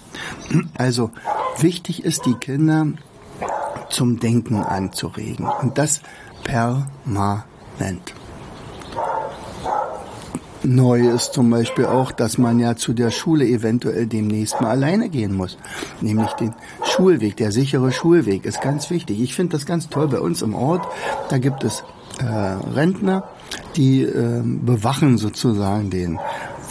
Also 0.76 1.10
wichtig 1.58 2.04
ist, 2.04 2.26
die 2.26 2.34
Kinder 2.34 2.86
zum 3.92 4.18
Denken 4.18 4.56
anzuregen. 4.56 5.46
Und 5.46 5.78
das 5.78 6.00
permanent. 6.44 8.14
Neu 10.64 11.08
ist 11.08 11.32
zum 11.32 11.50
Beispiel 11.50 11.86
auch, 11.86 12.12
dass 12.12 12.38
man 12.38 12.60
ja 12.60 12.76
zu 12.76 12.92
der 12.92 13.10
Schule 13.10 13.44
eventuell 13.44 14.06
demnächst 14.06 14.60
mal 14.60 14.70
alleine 14.70 15.08
gehen 15.08 15.34
muss. 15.34 15.58
Nämlich 16.00 16.30
den 16.34 16.54
Schulweg, 16.84 17.36
der 17.36 17.50
sichere 17.50 17.90
Schulweg 17.90 18.44
ist 18.44 18.60
ganz 18.60 18.88
wichtig. 18.90 19.20
Ich 19.20 19.34
finde 19.34 19.56
das 19.56 19.66
ganz 19.66 19.88
toll 19.88 20.06
bei 20.06 20.20
uns 20.20 20.40
im 20.40 20.54
Ort. 20.54 20.86
Da 21.30 21.38
gibt 21.38 21.64
es 21.64 21.82
äh, 22.20 22.24
Rentner, 22.24 23.24
die 23.74 24.02
äh, 24.02 24.42
bewachen 24.44 25.18
sozusagen 25.18 25.90
den 25.90 26.20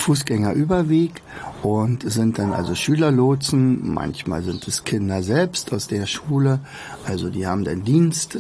Fußgängerüberweg 0.02 1.22
und 1.62 2.10
sind 2.12 2.40
dann 2.40 2.54
also 2.54 2.76
Schülerlotsen. 2.76 3.94
Manchmal 3.94 4.44
sind 4.44 4.68
es 4.68 4.84
Kinder 4.84 5.24
selbst 5.24 5.72
aus 5.74 5.88
der 5.88 6.08
Schule. 6.08 6.60
Also 7.06 7.30
die 7.30 7.48
haben 7.48 7.64
den 7.64 7.84
Dienst, 7.84 8.36
äh, 8.36 8.40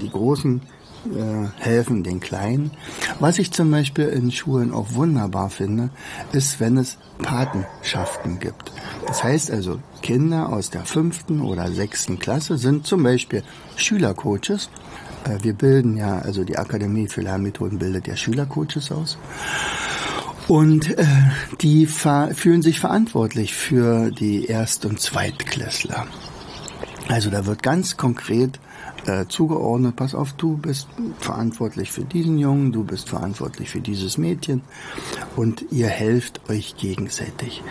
die 0.00 0.10
Großen 0.10 0.60
äh, 1.06 1.48
helfen 1.58 2.02
den 2.02 2.20
Kleinen. 2.20 2.72
Was 3.20 3.38
ich 3.38 3.52
zum 3.52 3.70
Beispiel 3.70 4.06
in 4.06 4.30
Schulen 4.30 4.72
auch 4.72 4.94
wunderbar 4.94 5.50
finde, 5.50 5.90
ist, 6.32 6.60
wenn 6.60 6.76
es 6.76 6.98
Patenschaften 7.22 8.38
gibt. 8.38 8.72
Das 9.06 9.24
heißt 9.24 9.50
also, 9.50 9.80
Kinder 10.02 10.50
aus 10.52 10.70
der 10.70 10.84
fünften 10.84 11.40
oder 11.40 11.70
sechsten 11.72 12.18
Klasse 12.18 12.58
sind 12.58 12.86
zum 12.86 13.02
Beispiel 13.02 13.42
Schülercoaches. 13.76 14.68
Äh, 15.24 15.42
wir 15.42 15.54
bilden 15.54 15.96
ja, 15.96 16.18
also 16.18 16.44
die 16.44 16.58
Akademie 16.58 17.08
für 17.08 17.22
Lernmethoden 17.22 17.78
bildet 17.78 18.06
ja 18.06 18.16
Schülercoaches 18.16 18.92
aus. 18.92 19.16
Und 20.48 20.96
äh, 20.96 21.04
die 21.60 21.86
fühlen 21.86 22.62
sich 22.62 22.78
verantwortlich 22.78 23.54
für 23.54 24.10
die 24.10 24.46
Erst- 24.46 24.86
und 24.86 25.00
Zweitklässler. 25.00 26.06
Also 27.08 27.30
da 27.30 27.46
wird 27.46 27.62
ganz 27.62 27.96
konkret 27.96 28.60
äh, 29.06 29.26
zugeordnet, 29.28 29.96
pass 29.96 30.14
auf, 30.14 30.32
du 30.32 30.56
bist 30.56 30.88
verantwortlich 31.20 31.92
für 31.92 32.04
diesen 32.04 32.38
Jungen, 32.38 32.72
du 32.72 32.84
bist 32.84 33.08
verantwortlich 33.08 33.70
für 33.70 33.80
dieses 33.80 34.18
Mädchen 34.18 34.62
und 35.36 35.66
ihr 35.70 35.88
helft 35.88 36.48
euch 36.48 36.76
gegenseitig. 36.76 37.62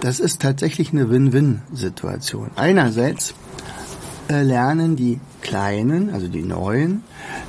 Das 0.00 0.20
ist 0.20 0.42
tatsächlich 0.42 0.92
eine 0.92 1.10
Win-Win-Situation. 1.10 2.50
Einerseits 2.56 3.34
äh, 4.28 4.42
lernen 4.42 4.96
die 4.96 5.20
Kleinen, 5.40 6.10
also 6.10 6.28
die 6.28 6.42
Neuen, 6.42 7.02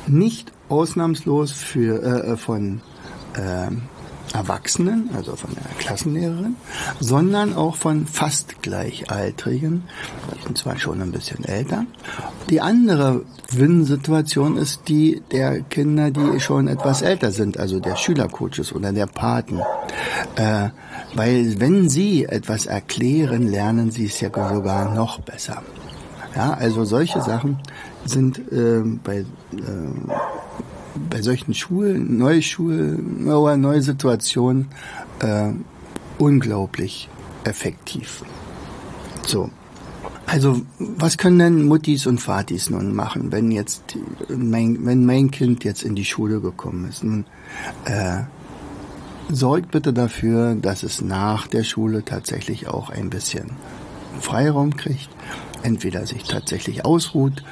nicht 0.08 0.52
ausnahmslos 0.70 1.52
für, 1.52 2.02
äh, 2.02 2.38
von 2.38 2.82
äh, 3.36 3.72
Erwachsenen, 4.34 5.10
also 5.16 5.36
von 5.36 5.52
der 5.54 5.64
Klassenlehrerin, 5.78 6.56
sondern 7.00 7.54
auch 7.56 7.76
von 7.76 8.08
fast 8.08 8.62
Gleichaltrigen, 8.62 9.84
sind 10.46 10.58
zwar 10.58 10.80
schon 10.80 11.02
ein 11.02 11.12
bisschen 11.12 11.44
älter. 11.44 11.86
Die 12.50 12.62
andere 12.62 13.26
Win-Situation 13.52 14.58
ist 14.58 14.88
die 14.88 15.22
der 15.32 15.62
Kinder, 15.62 16.10
die 16.12 16.40
schon 16.40 16.68
etwas 16.68 17.02
älter 17.02 17.32
sind, 17.32 17.60
also 17.60 17.80
der 17.80 17.96
Schülercoaches 17.96 18.74
oder 18.74 18.92
der 18.92 19.08
Paten. 19.08 19.60
Äh, 20.36 20.70
weil 21.16 21.60
wenn 21.60 21.90
sie 21.90 22.26
etwas 22.26 22.66
erklären, 22.66 23.48
lernen 23.48 23.92
sie 23.92 24.06
es 24.06 24.20
ja 24.20 24.30
sogar 24.30 24.94
noch 24.94 25.20
besser. 25.20 25.62
Ja, 26.36 26.54
also 26.54 26.84
solche 26.84 27.22
Sachen 27.22 27.60
sind 28.06 28.40
äh, 28.52 28.82
bei, 29.04 29.18
äh, 29.18 29.26
bei 31.10 31.22
solchen 31.22 31.54
Schulen, 31.54 32.18
neue 32.18 32.42
Schulen, 32.42 33.24
neue 33.26 33.82
Situationen 33.82 34.68
äh, 35.20 35.52
unglaublich 36.18 37.10
effektiv. 37.44 38.24
So. 39.26 39.50
Also, 40.26 40.62
was 40.80 41.18
können 41.18 41.40
denn 41.40 41.66
Muttis 41.66 42.08
und 42.08 42.26
Vatis 42.26 42.70
nun 42.70 42.96
machen, 42.96 43.32
wenn 43.32 43.52
jetzt 43.52 43.98
mein, 44.30 44.86
wenn 44.86 45.06
mein 45.06 45.32
Kind 45.32 45.64
jetzt 45.64 45.84
in 45.84 45.96
die 45.96 46.06
Schule 46.06 46.40
gekommen 46.40 46.88
ist? 46.90 47.04
Nun, 47.04 47.26
äh, 47.86 48.22
sorgt 49.30 49.72
bitte 49.72 49.94
dafür, 49.94 50.56
dass 50.56 50.84
es 50.84 51.02
nach 51.02 51.48
der 51.48 51.64
Schule 51.64 52.04
tatsächlich 52.04 52.68
auch 52.68 52.90
ein 52.90 53.10
bisschen 53.10 53.52
Freiraum 54.22 54.76
kriegt 54.76 55.10
entweder 55.64 56.06
sich 56.06 56.24
tatsächlich 56.24 56.86
ausruht, 56.86 57.44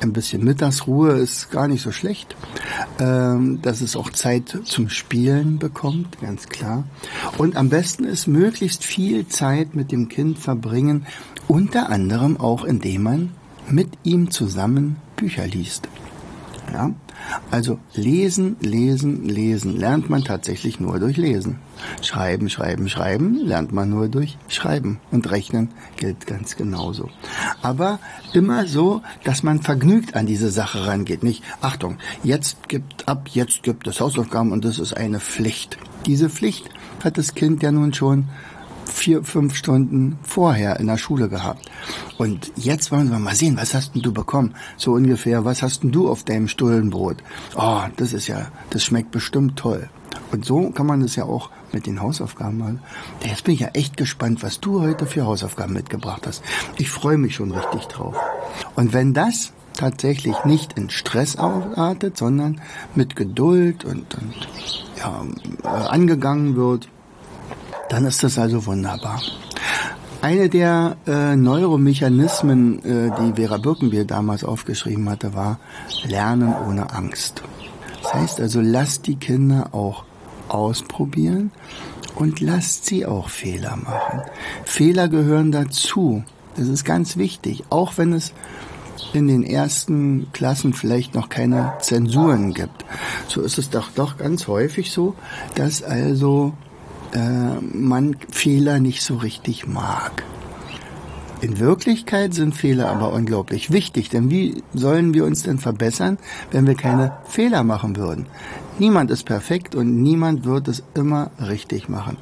ein 0.00 0.12
bisschen 0.12 0.44
Mittagsruhe 0.44 1.12
ist 1.12 1.50
gar 1.50 1.68
nicht 1.68 1.82
so 1.82 1.90
schlecht, 1.90 2.36
ähm, 2.98 3.60
dass 3.62 3.80
es 3.80 3.96
auch 3.96 4.10
Zeit 4.10 4.58
zum 4.64 4.88
Spielen 4.88 5.58
bekommt, 5.58 6.20
ganz 6.20 6.48
klar. 6.48 6.84
Und 7.38 7.56
am 7.56 7.68
besten 7.70 8.04
ist 8.04 8.26
möglichst 8.26 8.84
viel 8.84 9.26
Zeit 9.26 9.74
mit 9.74 9.92
dem 9.92 10.08
Kind 10.08 10.38
verbringen, 10.38 11.06
unter 11.48 11.90
anderem 11.90 12.38
auch 12.38 12.64
indem 12.64 13.02
man 13.02 13.30
mit 13.68 13.88
ihm 14.02 14.30
zusammen 14.30 14.96
Bücher 15.16 15.46
liest. 15.46 15.88
Ja? 16.72 16.90
Also 17.50 17.78
lesen, 17.94 18.56
lesen, 18.60 19.28
lesen 19.28 19.76
lernt 19.76 20.10
man 20.10 20.24
tatsächlich 20.24 20.80
nur 20.80 20.98
durch 20.98 21.16
Lesen. 21.16 21.58
Schreiben, 22.02 22.48
schreiben, 22.48 22.88
schreiben 22.88 23.36
lernt 23.36 23.72
man 23.72 23.90
nur 23.90 24.08
durch 24.08 24.36
Schreiben. 24.48 25.00
Und 25.10 25.30
Rechnen 25.30 25.70
gilt 25.96 26.26
ganz 26.26 26.56
genauso. 26.56 27.10
Aber 27.62 27.98
immer 28.32 28.66
so, 28.66 29.02
dass 29.24 29.42
man 29.42 29.62
vergnügt 29.62 30.16
an 30.16 30.26
diese 30.26 30.50
Sache 30.50 30.86
rangeht. 30.86 31.22
Nicht, 31.22 31.42
Achtung, 31.60 31.98
jetzt 32.22 32.68
gibt 32.68 33.08
ab, 33.08 33.28
jetzt 33.32 33.62
gibt 33.62 33.86
es 33.86 34.00
Hausaufgaben 34.00 34.52
und 34.52 34.64
das 34.64 34.78
ist 34.78 34.96
eine 34.96 35.20
Pflicht. 35.20 35.78
Diese 36.06 36.28
Pflicht 36.28 36.70
hat 37.02 37.18
das 37.18 37.34
Kind 37.34 37.62
ja 37.62 37.72
nun 37.72 37.94
schon 37.94 38.28
vier, 38.94 39.24
fünf 39.24 39.56
Stunden 39.56 40.18
vorher 40.22 40.78
in 40.78 40.86
der 40.86 40.98
Schule 40.98 41.28
gehabt. 41.28 41.68
Und 42.16 42.52
jetzt 42.56 42.92
wollen 42.92 43.10
wir 43.10 43.18
mal 43.18 43.34
sehen, 43.34 43.56
was 43.56 43.74
hast 43.74 43.94
denn 43.94 44.02
du 44.02 44.12
bekommen? 44.12 44.54
So 44.76 44.92
ungefähr, 44.92 45.44
was 45.44 45.62
hast 45.62 45.82
denn 45.82 45.90
du 45.90 46.08
auf 46.08 46.22
deinem 46.22 46.48
Stullenbrot? 46.48 47.16
Oh, 47.56 47.82
das 47.96 48.12
ist 48.12 48.28
ja, 48.28 48.46
das 48.70 48.84
schmeckt 48.84 49.10
bestimmt 49.10 49.58
toll. 49.58 49.88
Und 50.30 50.44
so 50.44 50.70
kann 50.70 50.86
man 50.86 51.00
das 51.00 51.16
ja 51.16 51.24
auch 51.24 51.50
mit 51.72 51.86
den 51.86 52.00
Hausaufgaben 52.00 52.56
mal. 52.56 52.78
Jetzt 53.24 53.44
bin 53.44 53.54
ich 53.54 53.60
ja 53.60 53.68
echt 53.68 53.96
gespannt, 53.96 54.42
was 54.42 54.60
du 54.60 54.80
heute 54.80 55.06
für 55.06 55.26
Hausaufgaben 55.26 55.72
mitgebracht 55.72 56.26
hast. 56.26 56.42
Ich 56.78 56.88
freue 56.88 57.18
mich 57.18 57.34
schon 57.34 57.50
richtig 57.50 57.86
drauf. 57.86 58.16
Und 58.76 58.92
wenn 58.92 59.12
das 59.12 59.52
tatsächlich 59.74 60.44
nicht 60.44 60.78
in 60.78 60.88
Stress 60.88 61.36
ausartet, 61.36 62.16
sondern 62.16 62.60
mit 62.94 63.16
Geduld 63.16 63.84
und, 63.84 64.14
und 64.14 64.48
ja, 64.96 65.24
äh, 65.64 65.66
angegangen 65.66 66.54
wird, 66.54 66.88
dann 67.88 68.04
ist 68.04 68.22
das 68.22 68.38
also 68.38 68.66
wunderbar. 68.66 69.20
Eine 70.22 70.48
der 70.48 70.96
äh, 71.06 71.36
Neuromechanismen, 71.36 72.78
äh, 72.82 73.10
die 73.20 73.34
Vera 73.34 73.58
Birkenbier 73.58 74.06
damals 74.06 74.42
aufgeschrieben 74.42 75.08
hatte, 75.10 75.34
war 75.34 75.58
Lernen 76.04 76.54
ohne 76.66 76.92
Angst. 76.92 77.42
Das 78.02 78.14
heißt 78.14 78.40
also, 78.40 78.60
lasst 78.62 79.06
die 79.06 79.16
Kinder 79.16 79.68
auch 79.72 80.04
ausprobieren 80.48 81.50
und 82.14 82.40
lasst 82.40 82.86
sie 82.86 83.04
auch 83.04 83.28
Fehler 83.28 83.76
machen. 83.76 84.22
Fehler 84.64 85.08
gehören 85.08 85.52
dazu. 85.52 86.24
Das 86.56 86.68
ist 86.68 86.84
ganz 86.84 87.16
wichtig, 87.16 87.64
auch 87.68 87.98
wenn 87.98 88.12
es 88.12 88.32
in 89.12 89.28
den 89.28 89.42
ersten 89.42 90.28
Klassen 90.32 90.72
vielleicht 90.72 91.14
noch 91.14 91.28
keine 91.28 91.74
Zensuren 91.80 92.54
gibt. 92.54 92.84
So 93.28 93.42
ist 93.42 93.58
es 93.58 93.70
doch 93.70 93.90
doch 93.94 94.16
ganz 94.16 94.48
häufig 94.48 94.90
so, 94.90 95.14
dass 95.54 95.82
also 95.82 96.54
äh, 97.14 97.60
man 97.60 98.16
Fehler 98.30 98.80
nicht 98.80 99.02
so 99.02 99.16
richtig 99.16 99.66
mag. 99.66 100.24
In 101.40 101.58
Wirklichkeit 101.58 102.32
sind 102.32 102.54
Fehler 102.54 102.88
aber 102.88 103.12
unglaublich 103.12 103.70
wichtig, 103.70 104.08
denn 104.08 104.30
wie 104.30 104.62
sollen 104.72 105.12
wir 105.12 105.24
uns 105.26 105.42
denn 105.42 105.58
verbessern, 105.58 106.18
wenn 106.50 106.66
wir 106.66 106.74
keine 106.74 107.18
Fehler 107.24 107.64
machen 107.64 107.96
würden? 107.96 108.26
Niemand 108.78 109.10
ist 109.10 109.24
perfekt 109.24 109.74
und 109.74 110.02
niemand 110.02 110.44
wird 110.44 110.68
es 110.68 110.82
immer 110.94 111.30
richtig 111.38 111.88
machen. 111.88 112.16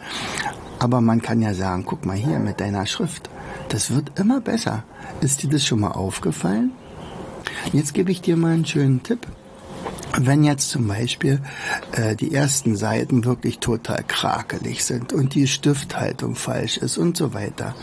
Aber 0.81 1.01
man 1.01 1.23
kann 1.23 1.41
ja 1.41 1.55
sagen, 1.55 1.85
guck 1.87 2.05
mal 2.05 2.17
hier 2.17 2.41
mit 2.41 2.61
deiner 2.61 2.85
Schrift, 2.87 3.31
das 3.69 3.95
wird 3.95 4.19
immer 4.19 4.41
besser. 4.41 4.83
Ist 5.21 5.43
dir 5.45 5.51
das 5.51 5.65
schon 5.65 5.81
mal 5.81 5.93
aufgefallen? 5.93 6.73
Jetzt 7.73 7.95
gebe 7.95 8.11
ich 8.11 8.23
dir 8.23 8.37
mal 8.37 8.55
einen 8.55 8.67
schönen 8.67 9.03
Tipp. 9.05 9.27
Wenn 10.19 10.45
jetzt 10.45 10.69
zum 10.69 10.89
Beispiel 10.89 11.41
äh, 11.93 12.15
die 12.15 12.35
ersten 12.35 12.77
Seiten 12.77 13.25
wirklich 13.25 13.59
total 13.61 14.05
krakelig 14.07 14.85
sind 14.85 15.13
und 15.13 15.35
die 15.35 15.47
Stifthaltung 15.47 16.35
falsch 16.35 16.77
ist 16.77 16.99
und 16.99 17.17
so 17.17 17.33
weiter, 17.33 17.75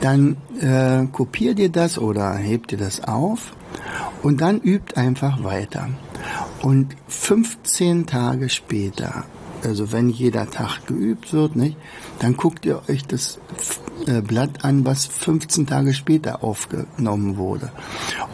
dann 0.00 0.36
äh, 0.60 1.06
kopier 1.10 1.54
dir 1.54 1.70
das 1.70 1.98
oder 1.98 2.34
heb 2.34 2.66
dir 2.68 2.78
das 2.78 3.04
auf 3.04 3.54
und 4.22 4.40
dann 4.40 4.60
übt 4.60 4.96
einfach 4.96 5.42
weiter. 5.42 5.88
Und 6.60 6.94
15 7.08 8.06
Tage 8.06 8.48
später, 8.50 9.24
also 9.64 9.92
wenn 9.92 10.10
jeder 10.10 10.50
Tag 10.50 10.86
geübt 10.86 11.32
wird, 11.32 11.56
nicht, 11.56 11.76
dann 12.18 12.36
guckt 12.36 12.66
ihr 12.66 12.82
euch 12.88 13.06
das 13.06 13.38
Blatt 14.22 14.64
an, 14.64 14.84
was 14.84 15.06
15 15.06 15.66
Tage 15.66 15.94
später 15.94 16.42
aufgenommen 16.42 17.36
wurde. 17.36 17.70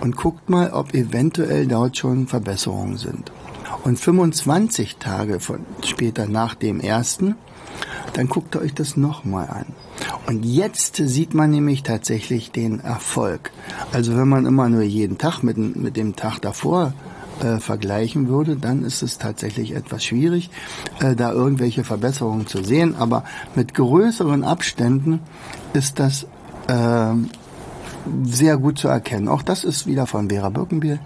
Und 0.01 0.17
guckt 0.17 0.49
mal, 0.49 0.71
ob 0.73 0.95
eventuell 0.95 1.67
dort 1.67 1.97
schon 1.97 2.27
Verbesserungen 2.27 2.97
sind. 2.97 3.33
Und 3.85 3.99
25 3.99 4.97
Tage 4.97 5.41
von 5.41 5.61
später 5.85 6.27
nach 6.27 6.55
dem 6.55 6.81
ersten, 6.81 7.37
dann 8.15 8.29
guckt 8.29 8.55
ihr 8.55 8.63
euch 8.63 8.75
das 8.75 8.97
nochmal 8.97 9.49
an. 9.49 9.67
Und 10.27 10.45
jetzt 10.45 10.97
sieht 10.97 11.35
man 11.35 11.51
nämlich 11.51 11.83
tatsächlich 11.83 12.51
den 12.51 12.81
Erfolg. 12.81 13.51
Also 13.93 14.17
wenn 14.17 14.29
man 14.29 14.47
immer 14.47 14.69
nur 14.69 14.83
jeden 14.83 15.19
Tag 15.19 15.43
mit, 15.43 15.57
mit 15.57 15.97
dem 15.97 16.17
Tag 16.17 16.41
davor 16.41 16.93
äh, 17.43 17.59
vergleichen 17.59 18.29
würde, 18.29 18.57
dann 18.57 18.85
ist 18.85 19.03
es 19.03 19.19
tatsächlich 19.19 19.75
etwas 19.75 20.05
schwierig, 20.05 20.51
äh, 21.01 21.15
da 21.15 21.33
irgendwelche 21.33 21.85
Verbesserungen 21.85 22.47
zu 22.47 22.63
sehen. 22.63 22.95
Aber 22.99 23.25
mit 23.55 23.75
größeren 23.75 24.45
Abständen 24.45 25.21
ist 25.73 25.99
das 25.99 26.27
äh, 26.69 27.15
sehr 28.23 28.57
gut 28.57 28.79
zu 28.79 28.89
erkennen. 28.89 29.29
Auch 29.29 29.43
das 29.43 29.65
ist 29.65 29.87
wieder 29.87 30.07
von 30.07 30.29
Vera 30.31 30.49
Birkenbiel. 30.49 31.01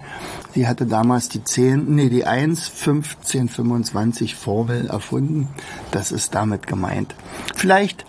Sie 0.54 0.66
hatte 0.66 0.86
damals 0.86 1.28
die 1.28 1.42
10, 1.42 1.94
nee, 1.94 2.08
die 2.08 2.24
1, 2.24 2.68
15, 2.68 3.48
25 3.48 4.34
Formel 4.34 4.86
erfunden. 4.86 5.48
Das 5.90 6.12
ist 6.12 6.34
damit 6.34 6.66
gemeint. 6.66 7.14
Vielleicht 7.54 8.04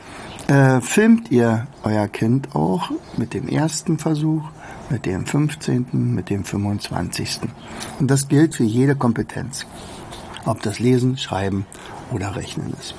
äh, 0.48 0.82
filmt 0.82 1.32
ihr 1.32 1.68
euer 1.84 2.08
Kind 2.08 2.56
auch 2.56 2.92
mit 3.18 3.34
dem 3.34 3.48
ersten 3.48 3.98
Versuch 3.98 4.44
mit 4.90 5.06
dem 5.06 5.26
15., 5.26 5.88
mit 5.92 6.30
dem 6.30 6.44
25. 6.44 7.40
Und 8.00 8.10
das 8.10 8.28
gilt 8.28 8.56
für 8.56 8.64
jede 8.64 8.96
Kompetenz, 8.96 9.66
ob 10.46 10.62
das 10.62 10.80
Lesen, 10.80 11.18
Schreiben 11.18 11.66
oder 12.12 12.36
Rechnen 12.36 12.74
ist. 12.80 12.96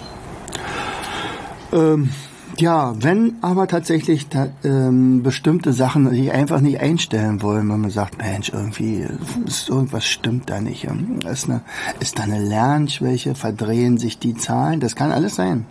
Ähm, 1.72 2.10
ja, 2.58 2.94
wenn 3.02 3.36
aber 3.42 3.66
tatsächlich 3.66 4.28
ta 4.28 4.48
ähm, 4.62 5.22
bestimmte 5.22 5.72
Sachen 5.72 6.08
sich 6.10 6.30
einfach 6.30 6.60
nicht 6.60 6.80
einstellen 6.80 7.42
wollen, 7.42 7.68
wenn 7.68 7.80
man 7.80 7.90
sagt, 7.90 8.18
Mensch, 8.18 8.50
irgendwie 8.50 9.06
ist 9.44 9.68
irgendwas 9.68 10.04
stimmt 10.04 10.50
da 10.50 10.60
nicht, 10.60 10.84
ähm, 10.84 11.18
ist, 11.30 11.46
eine, 11.50 11.62
ist 11.98 12.18
da 12.18 12.22
eine 12.22 12.38
Lernschwäche, 12.38 13.34
verdrehen 13.34 13.98
sich 13.98 14.18
die 14.18 14.36
Zahlen, 14.36 14.78
das 14.78 14.94
kann 14.94 15.10
alles 15.10 15.34
sein. 15.34 15.66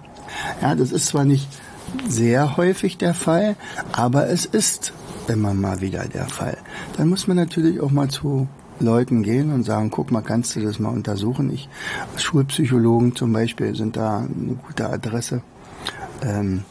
Ja, 0.62 0.76
das 0.76 0.91
ist 0.91 1.08
zwar 1.08 1.23
nicht 1.23 1.47
sehr 2.08 2.58
häufig 2.58 2.97
der 2.97 3.13
Fall, 3.13 3.56
aber 3.93 4.28
es 4.28 4.45
ist 4.45 4.93
immer 5.30 5.54
mal 5.54 5.82
wieder 5.82 6.06
der 6.06 6.26
Fall. 6.26 6.58
Dann 6.98 7.10
muss 7.10 7.28
man 7.28 7.38
natürlich 7.38 7.82
auch 7.82 7.92
mal 7.92 8.10
zu 8.10 8.48
Leuten 8.80 9.24
gehen 9.24 9.52
und 9.54 9.64
sagen, 9.64 9.92
guck 9.92 10.12
mal, 10.12 10.22
kannst 10.22 10.56
du 10.56 10.62
das 10.62 10.80
mal 10.80 10.90
untersuchen? 10.90 11.52
Ich, 11.54 11.70
Schulpsychologen 12.18 13.16
zum 13.16 13.32
Beispiel 13.32 13.76
sind 13.76 13.96
da 13.96 14.20
eine 14.20 14.56
gute 14.56 14.90
Adresse. 14.90 15.42
Ähm, 16.22 16.64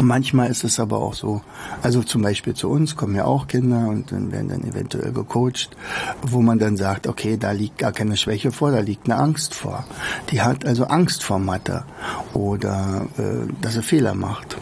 Manchmal 0.00 0.50
ist 0.50 0.64
es 0.64 0.80
aber 0.80 0.98
auch 0.98 1.14
so, 1.14 1.42
also 1.82 2.02
zum 2.02 2.22
Beispiel 2.22 2.54
zu 2.54 2.68
uns 2.68 2.96
kommen 2.96 3.14
ja 3.14 3.24
auch 3.24 3.46
Kinder 3.46 3.88
und 3.88 4.10
dann 4.10 4.32
werden 4.32 4.48
dann 4.48 4.64
eventuell 4.64 5.12
gecoacht, 5.12 5.76
wo 6.22 6.40
man 6.40 6.58
dann 6.58 6.76
sagt, 6.76 7.06
okay, 7.06 7.36
da 7.36 7.52
liegt 7.52 7.78
gar 7.78 7.92
keine 7.92 8.16
Schwäche 8.16 8.50
vor, 8.52 8.72
da 8.72 8.80
liegt 8.80 9.04
eine 9.04 9.16
Angst 9.16 9.54
vor. 9.54 9.84
Die 10.30 10.42
hat 10.42 10.64
also 10.64 10.86
Angst 10.86 11.22
vor 11.22 11.38
Mathe 11.38 11.84
oder 12.32 13.06
äh, 13.18 13.46
dass 13.60 13.76
er 13.76 13.82
Fehler 13.82 14.14
macht. 14.14 14.56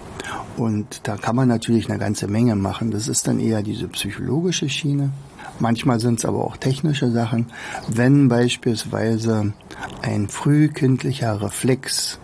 Und 0.61 1.09
da 1.09 1.16
kann 1.16 1.37
man 1.37 1.49
natürlich 1.49 1.88
eine 1.88 1.99
ganze 1.99 2.29
Menge 2.29 2.55
machen. 2.55 2.90
Das 2.90 3.09
ist 3.09 3.27
dann 3.27 3.40
eher 3.40 3.62
diese 3.62 3.88
psychologische 3.88 4.68
Schiene. 4.68 5.11
Manchmal 5.59 6.01
sind 6.01 6.18
es 6.18 6.27
aber 6.27 6.44
auch 6.44 6.59
technische 6.59 7.11
Sachen. 7.11 7.46
Wenn 7.88 8.29
beispielsweise 8.29 9.55
ein 10.03 10.29
frühkindlicher 10.29 11.40
Reflex 11.40 12.18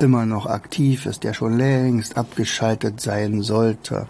immer 0.00 0.26
noch 0.26 0.46
aktiv 0.46 1.06
ist, 1.06 1.24
der 1.24 1.34
schon 1.34 1.56
längst 1.56 2.16
abgeschaltet 2.16 3.00
sein 3.00 3.42
sollte. 3.42 4.06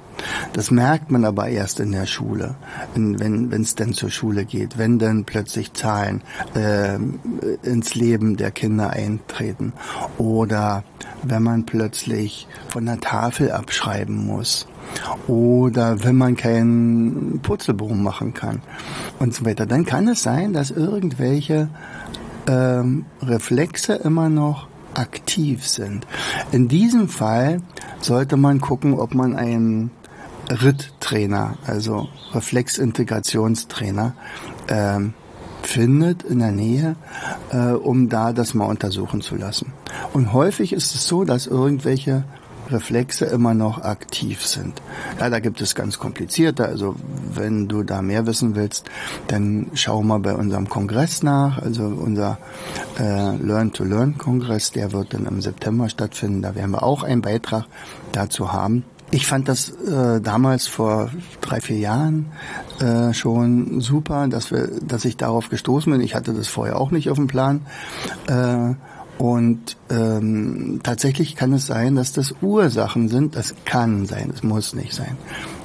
Das 0.53 0.71
merkt 0.71 1.11
man 1.11 1.25
aber 1.25 1.49
erst 1.49 1.81
in 1.81 1.93
der 1.93 2.07
Schule, 2.07 2.55
wenn 2.95 3.51
es 3.53 3.75
denn 3.75 3.93
zur 3.93 4.11
Schule 4.11 4.45
geht, 4.45 4.79
wenn 4.79 4.99
dann 4.99 5.25
plötzlich 5.25 5.73
Zahlen 5.73 6.23
äh, 6.55 6.99
ins 7.63 7.95
Leben 7.95 8.37
der 8.37 8.51
Kinder 8.51 8.91
eintreten. 8.91 9.73
Oder 10.19 10.85
wenn 11.23 11.43
man 11.43 11.65
plötzlich 11.65 12.47
von 12.69 12.87
der 12.87 13.01
Tafel 13.01 13.53
abschreiben 13.53 14.27
muss. 14.27 14.67
Oder 15.27 16.05
wenn 16.05 16.17
man 16.17 16.37
keinen 16.37 17.41
Purzelbogen 17.43 18.03
machen 18.03 18.35
kann 18.35 18.61
und 19.19 19.35
so 19.35 19.45
weiter, 19.45 19.67
dann 19.67 19.87
kann 19.87 20.09
es 20.09 20.23
sein, 20.23 20.53
dass 20.53 20.71
irgendwelche 20.71 21.69
ähm, 22.47 23.07
Reflexe 23.23 23.95
immer 23.95 24.29
noch 24.29 24.69
aktiv 24.95 25.67
sind. 25.67 26.07
In 26.53 26.69
diesem 26.69 27.09
Fall 27.09 27.61
sollte 28.01 28.37
man 28.37 28.61
gucken, 28.61 28.99
ob 28.99 29.15
man 29.15 29.37
einen 29.37 29.91
RIT-Trainer, 30.51 31.57
also 31.67 32.09
Reflexintegrationstrainer, 32.33 34.15
ähm, 34.69 35.15
findet 35.63 36.23
in 36.25 36.41
der 36.41 36.53
Nähe, 36.53 36.97
äh, 37.51 37.73
um 37.73 38.09
da 38.09 38.33
das 38.33 38.55
mal 38.55 38.67
untersuchen 38.67 39.21
zu 39.21 39.37
lassen. 39.37 39.73
Und 40.13 40.33
häufig 40.33 40.73
ist 40.73 40.95
es 40.95 41.07
so, 41.07 41.25
dass 41.25 41.47
irgendwelche 41.47 42.25
Reflexe 42.71 43.27
immer 43.27 43.55
noch 43.55 43.83
aktiv 43.83 44.47
sind. 44.47 44.81
Ja, 45.19 45.31
da 45.31 45.41
gibt 45.41 45.61
es 45.61 45.75
ganz 45.75 45.99
komplizierte. 45.99 46.67
Also 46.67 46.97
wenn 47.35 47.69
du 47.69 47.83
da 47.83 48.03
mehr 48.03 48.27
wissen 48.27 48.55
willst, 48.55 48.89
dann 49.29 49.71
schau 49.75 50.03
mal 50.03 50.21
bei 50.21 50.35
unserem 50.35 50.69
Kongress 50.69 51.23
nach. 51.23 51.59
Also 51.59 51.85
unser 51.85 52.39
äh, 52.99 53.37
Learn-to-Learn-Kongress, 53.37 54.73
der 54.73 54.93
wird 54.93 55.15
dann 55.15 55.27
im 55.27 55.41
September 55.41 55.89
stattfinden. 55.89 56.43
Da 56.43 56.55
werden 56.55 56.71
wir 56.71 56.83
auch 56.83 57.03
einen 57.03 57.23
Beitrag 57.23 57.65
dazu 58.13 58.53
haben. 58.53 58.85
Ich 59.15 59.27
fand 59.27 59.47
das 59.47 59.69
äh, 59.69 60.23
damals 60.23 60.67
vor 60.67 61.11
drei, 61.43 61.61
vier 61.61 61.77
Jahren 61.77 62.33
äh, 62.81 63.13
schon 63.13 63.83
super, 63.83 64.27
dass 64.27 64.51
wir, 64.51 64.69
dass 64.81 65.05
ich 65.05 65.19
darauf 65.19 65.51
gestoßen 65.51 65.93
bin. 65.93 66.01
Ich 66.01 66.15
hatte 66.15 66.33
das 66.33 66.49
vorher 66.49 66.81
auch 66.81 66.91
nicht 66.91 67.11
auf 67.11 67.19
dem 67.19 67.27
Plan. 67.27 67.61
Äh, 68.27 68.75
und 69.23 69.77
ähm, 69.89 70.81
tatsächlich 70.83 71.37
kann 71.37 71.53
es 71.53 71.69
sein, 71.69 71.95
dass 71.95 72.13
das 72.13 72.35
Ursachen 72.43 73.09
sind, 73.09 73.37
das 73.37 73.55
kann 73.65 74.05
sein, 74.05 74.33
es 74.35 74.43
muss 74.43 74.75
nicht 74.75 74.93
sein, 74.93 75.17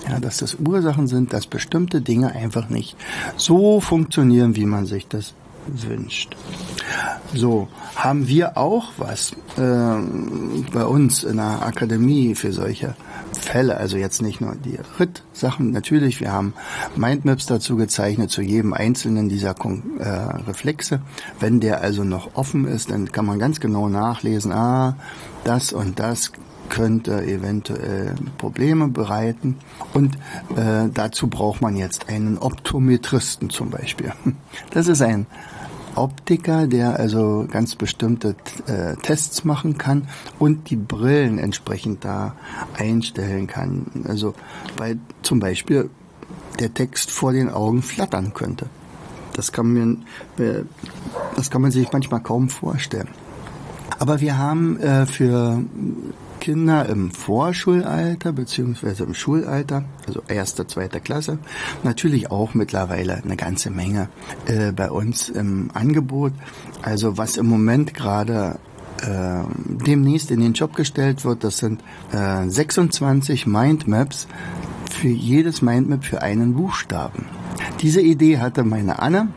ja, 0.08 0.20
dass 0.20 0.38
das 0.38 0.58
Ursachen 0.64 1.08
sind, 1.08 1.34
dass 1.34 1.48
bestimmte 1.48 2.02
Dinge 2.02 2.34
einfach 2.34 2.70
nicht 2.70 2.96
so 3.36 3.82
funktionieren, 3.82 4.56
wie 4.56 4.68
man 4.68 4.86
sich 4.86 5.08
das 5.08 5.34
wünscht. 5.68 6.36
So, 7.34 7.68
haben 7.96 8.28
wir 8.28 8.58
auch 8.58 8.92
was 8.98 9.34
äh, 9.58 10.72
bei 10.74 10.86
uns 10.86 11.24
in 11.24 11.38
der 11.38 11.64
Akademie 11.66 12.36
für 12.36 12.54
solche 12.54 12.96
Fälle, 13.34 13.78
also 13.78 13.98
jetzt 13.98 14.22
nicht 14.22 14.42
nur 14.42 14.56
die 14.56 14.78
RIT-Sachen, 15.00 15.72
natürlich, 15.72 16.20
wir 16.20 16.32
haben 16.32 16.54
Mindmaps 16.96 17.46
dazu 17.46 17.76
gezeichnet, 17.76 18.32
zu 18.32 18.42
jedem 18.42 18.74
einzelnen 18.74 19.30
dieser 19.30 19.56
äh, 20.00 20.10
Reflexe. 20.48 21.02
Wenn 21.40 21.60
der 21.60 21.82
also 21.82 22.04
noch 22.04 22.36
offen 22.36 22.66
ist, 22.66 22.92
dann 22.92 23.12
kann 23.12 23.26
man 23.26 23.40
ganz 23.40 23.60
genau 23.60 23.90
nachlesen, 23.90 24.52
ah, 24.52 24.96
das 25.44 25.74
und 25.74 26.00
das 26.00 26.32
könnte 26.70 27.24
eventuell 27.26 28.16
Probleme 28.38 28.88
bereiten. 28.88 29.58
Und 29.94 30.16
äh, 30.56 30.90
dazu 30.94 31.28
braucht 31.28 31.62
man 31.62 31.76
jetzt 31.76 32.10
einen 32.10 32.38
Optometristen 32.38 33.50
zum 33.50 33.70
Beispiel. 33.70 34.12
Das 34.72 34.88
ist 34.88 35.02
ein 35.02 35.28
Optiker, 35.98 36.68
der 36.68 37.00
also 37.00 37.48
ganz 37.52 37.76
bestimmte 37.76 38.36
äh, 38.68 38.96
Tests 38.98 39.44
machen 39.44 39.78
kann 39.78 40.08
und 40.40 40.70
die 40.70 40.76
Brillen 40.76 41.40
entsprechend 41.40 42.06
da 42.06 42.36
einstellen 42.78 43.48
kann. 43.48 44.06
Also 44.08 44.34
weil 44.78 45.00
zum 45.22 45.40
Beispiel 45.40 45.90
der 46.60 46.74
Text 46.74 47.12
vor 47.12 47.34
den 47.34 47.50
Augen 47.50 47.82
flattern 47.82 48.34
könnte. 48.34 48.68
Das 49.34 49.52
kann 49.52 49.74
man, 49.74 50.06
äh, 50.38 50.64
das 51.36 51.52
kann 51.52 51.62
man 51.62 51.72
sich 51.72 51.92
manchmal 51.92 52.22
kaum 52.22 52.50
vorstellen. 52.50 53.10
Aber 54.00 54.20
wir 54.20 54.38
haben 54.38 54.80
äh, 54.80 55.06
für 55.06 55.64
Kinder 56.40 56.88
im 56.88 57.12
Vorschulalter 57.12 58.32
beziehungsweise 58.32 59.04
im 59.04 59.14
Schulalter, 59.14 59.84
also 60.08 60.22
erste, 60.28 60.68
zweite 60.68 61.00
Klasse, 61.00 61.40
natürlich 61.84 62.32
auch 62.32 62.54
mittlerweile 62.54 63.22
eine 63.24 63.36
ganze 63.36 63.70
Menge 63.70 64.10
äh, 64.46 64.72
bei 64.72 64.90
uns 64.90 65.30
im 65.30 65.70
Angebot. 65.74 66.34
Also 66.82 67.18
was 67.18 67.38
im 67.38 67.48
Moment 67.48 67.94
gerade 67.94 68.60
äh, 69.02 69.44
demnächst 69.86 70.32
in 70.32 70.40
den 70.40 70.54
Job 70.54 70.76
gestellt 70.76 71.26
wird, 71.26 71.44
das 71.44 71.58
sind 71.58 71.84
äh, 72.12 72.48
26 72.48 73.48
Mindmaps 73.48 74.28
für 74.90 75.10
jedes 75.10 75.62
Mindmap 75.62 76.06
für 76.06 76.22
einen 76.22 76.54
Buchstaben. 76.54 77.26
Diese 77.82 78.02
Idee 78.02 78.40
hatte 78.40 78.64
meine 78.64 79.00
Anne, 79.00 79.30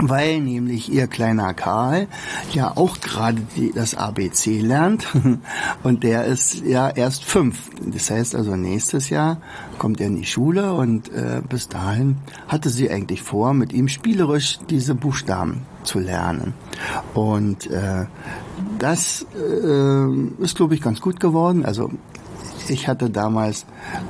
weil 0.00 0.40
nämlich 0.40 0.92
ihr 0.92 1.06
kleiner 1.06 1.54
Karl 1.54 2.06
ja 2.52 2.72
auch 2.76 3.00
gerade 3.00 3.42
das 3.74 3.94
ABC 3.94 4.60
lernt 4.60 5.08
und 5.82 6.04
der 6.04 6.24
ist 6.24 6.64
ja 6.64 6.88
erst 6.88 7.24
fünf. 7.24 7.70
Das 7.84 8.10
heißt 8.10 8.34
also 8.34 8.56
nächstes 8.56 9.10
Jahr 9.10 9.38
kommt 9.78 10.00
er 10.00 10.06
in 10.08 10.16
die 10.16 10.26
Schule 10.26 10.74
und 10.74 11.10
äh, 11.12 11.42
bis 11.48 11.68
dahin 11.68 12.16
hatte 12.46 12.70
sie 12.70 12.90
eigentlich 12.90 13.22
vor, 13.22 13.54
mit 13.54 13.72
ihm 13.72 13.88
spielerisch 13.88 14.58
diese 14.70 14.94
Buchstaben 14.94 15.62
zu 15.82 15.98
lernen. 15.98 16.54
Und 17.14 17.68
äh, 17.70 18.06
das 18.78 19.26
äh, 19.34 20.42
ist, 20.42 20.56
glaube 20.56 20.74
ich, 20.74 20.82
ganz 20.82 21.00
gut 21.00 21.20
geworden. 21.20 21.64
Also 21.64 21.90
ich 22.68 22.88
hatte 22.88 23.10
damals 23.10 23.66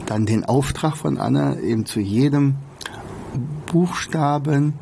dann 0.07 0.27
den 0.27 0.45
Auftrag 0.45 0.97
von 0.97 1.19
Anne, 1.19 1.59
eben 1.61 1.87
zu 1.87 2.01
jedem 2.01 2.57
Buchstaben 3.67 4.75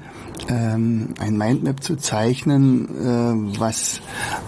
ähm, 0.48 1.14
ein 1.18 1.36
Mindmap 1.36 1.82
zu 1.82 1.96
zeichnen, 1.96 2.86
äh, 2.88 3.58
was, 3.58 4.00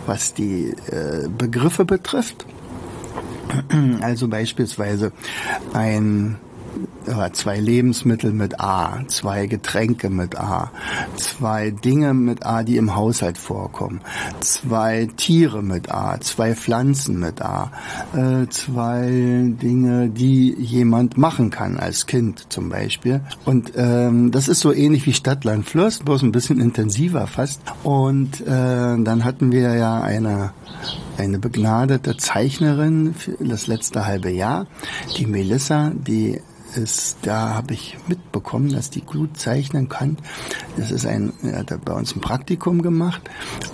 was 0.07 0.35
die 0.35 0.75
äh, 0.91 1.29
Begriffe 1.29 1.85
betrifft. 1.85 2.47
Also 4.03 4.29
beispielsweise 4.29 5.13
ein 5.73 6.37
zwei 7.33 7.59
Lebensmittel 7.59 8.33
mit 8.33 8.61
A, 8.61 9.03
zwei 9.09 9.47
Getränke 9.47 10.11
mit 10.11 10.39
A, 10.39 10.71
zwei 11.17 11.71
Dinge 11.71 12.15
mit 12.15 12.45
A, 12.47 12.63
die 12.63 12.77
im 12.77 12.95
Haushalt 12.95 13.39
vorkommen, 13.39 14.01
zwei 14.41 15.09
Tiere 15.17 15.63
mit 15.63 15.91
A, 15.91 16.21
zwei 16.21 16.55
Pflanzen 16.55 17.19
mit 17.19 17.43
A, 17.43 17.73
äh, 18.15 18.49
zwei 18.49 19.09
Dinge, 19.63 20.09
die 20.09 20.55
jemand 20.59 21.17
machen 21.19 21.51
kann 21.51 21.77
als 21.77 22.07
Kind 22.07 22.47
zum 22.53 22.69
Beispiel. 22.69 23.21
Und 23.45 23.73
ähm, 23.77 24.31
das 24.31 24.49
ist 24.49 24.61
so 24.61 24.73
ähnlich 24.73 25.07
wie 25.07 25.13
Stadtland 25.13 25.67
Fluss, 25.67 26.01
bloß 26.01 26.23
ein 26.23 26.33
bisschen 26.33 26.61
intensiver 26.61 27.27
fast. 27.27 27.61
Und 27.83 28.41
äh, 28.41 28.47
dann 28.47 29.25
hatten 29.25 29.53
wir 29.53 29.75
ja 29.75 30.01
eine 30.01 30.53
eine 31.19 31.39
begnadete 31.39 32.17
Zeichnerin 32.17 33.15
für 33.15 33.37
das 33.41 33.67
letzte 33.67 34.07
halbe 34.07 34.31
Jahr, 34.31 34.67
die 35.17 35.27
Melissa, 35.27 35.93
die 35.95 36.41
ist, 36.77 37.19
da 37.23 37.55
habe 37.55 37.75
ich 37.75 37.97
mitbekommen, 38.09 38.71
dass 38.71 38.91
die 38.91 39.01
gut 39.01 39.39
zeichnen 39.39 39.89
kann. 39.89 40.19
Das 40.77 40.91
ist 40.91 41.07
ein, 41.07 41.33
er 41.43 41.61
hat 41.61 41.85
bei 41.85 41.93
uns 41.93 42.15
ein 42.15 42.21
Praktikum 42.21 42.83
gemacht 42.83 43.23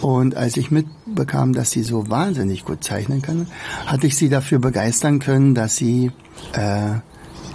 und 0.00 0.36
als 0.36 0.56
ich 0.56 0.70
mitbekam, 0.70 1.52
dass 1.52 1.70
sie 1.70 1.82
so 1.82 2.08
wahnsinnig 2.08 2.64
gut 2.64 2.84
zeichnen 2.84 3.22
kann, 3.22 3.46
hatte 3.86 4.06
ich 4.06 4.16
sie 4.16 4.28
dafür 4.28 4.58
begeistern 4.58 5.18
können, 5.18 5.54
dass 5.54 5.76
sie 5.76 6.12
äh, 6.52 6.94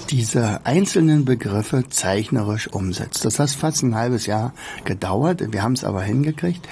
diese 0.10 0.66
einzelnen 0.66 1.24
Begriffe 1.26 1.88
zeichnerisch 1.90 2.68
umsetzt. 2.68 3.26
Das 3.26 3.40
hat 3.40 3.52
fast 3.52 3.84
ein 3.84 3.96
halbes 3.96 4.26
Jahr 4.26 4.54
gedauert. 4.84 5.52
Wir 5.52 5.62
haben 5.62 5.74
es 5.74 5.84
aber 5.84 6.02
hingekriegt. 6.02 6.68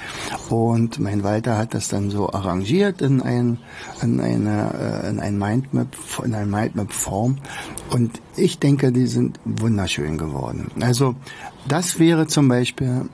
Und 0.50 1.00
mein 1.00 1.24
Walter 1.24 1.58
hat 1.58 1.74
das 1.74 1.88
dann 1.88 2.10
so 2.10 2.32
arrangiert 2.32 3.02
in 3.02 3.22
ein, 3.22 3.60
in 4.02 4.20
eine, 4.20 5.04
äh, 5.04 5.10
in 5.10 5.20
ein 5.20 5.38
Mindmap, 5.38 5.88
in 6.24 6.34
eine 6.34 6.46
Mindmap 6.48 6.92
Form. 6.92 7.38
Und 7.92 8.22
ich 8.36 8.60
denke, 8.60 8.92
die 8.92 9.08
sind 9.08 9.40
wunderschön 9.46 10.18
geworden. 10.18 10.72
Also, 10.82 11.16
das 11.68 12.00
wäre 12.00 12.28
zum 12.28 12.48
Beispiel 12.48 13.10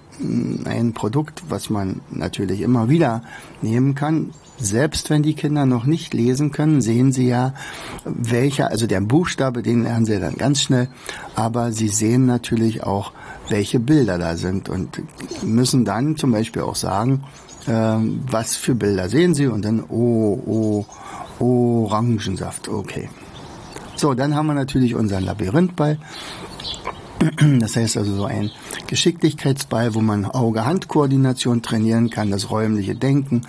ein 0.66 0.94
Produkt, 0.94 1.44
was 1.50 1.70
man 1.70 2.02
natürlich 2.12 2.62
immer 2.62 2.88
wieder 2.90 3.24
nehmen 3.62 3.96
kann. 3.96 4.32
Selbst 4.60 5.10
wenn 5.10 5.24
die 5.24 5.34
Kinder 5.34 5.66
noch 5.66 5.86
nicht 5.86 6.14
lesen 6.14 6.52
können, 6.52 6.82
sehen 6.82 7.12
sie 7.12 7.28
ja, 7.28 7.54
welcher, 8.06 8.70
also 8.70 8.88
der 8.88 9.02
Buchstabe, 9.02 9.64
den 9.64 9.84
lernen 9.84 10.06
sie 10.06 10.20
dann 10.20 10.36
ganz 10.36 10.62
schnell, 10.62 10.88
aber 11.36 11.72
sie 11.72 11.90
sehen 11.90 12.26
natürlich 12.26 12.84
auch, 12.84 13.12
welche 13.50 13.80
Bilder 13.80 14.18
da 14.18 14.38
sind 14.38 14.70
und 14.70 15.02
müssen 15.44 15.86
dann 15.86 16.16
zum 16.16 16.32
Beispiel 16.32 16.62
auch 16.62 16.76
sagen, 16.76 17.24
äh, 17.68 17.72
was 17.72 18.56
für 18.56 18.76
Bilder 18.76 19.10
sehen 19.10 19.34
sie 19.34 19.48
und 19.48 19.66
dann, 19.66 19.84
oh, 19.90 20.86
oh, 21.40 21.84
Orangensaft, 21.86 22.70
okay. 22.70 23.10
So, 23.96 24.14
dann 24.14 24.36
haben 24.36 24.48
wir 24.48 24.54
natürlich 24.54 24.96
unseren 24.96 25.24
Labyrinthball. 25.24 25.98
Das 27.60 27.76
heißt 27.76 27.98
also 27.98 28.16
so 28.16 28.26
ein 28.26 28.52
Geschicklichkeitsball, 28.88 29.96
wo 29.96 30.02
man 30.02 30.26
Auge-Hand-Koordination 30.26 31.62
trainieren 31.62 32.10
kann, 32.10 32.32
das 32.32 32.50
räumliche 32.50 32.96
Denken. 32.96 33.44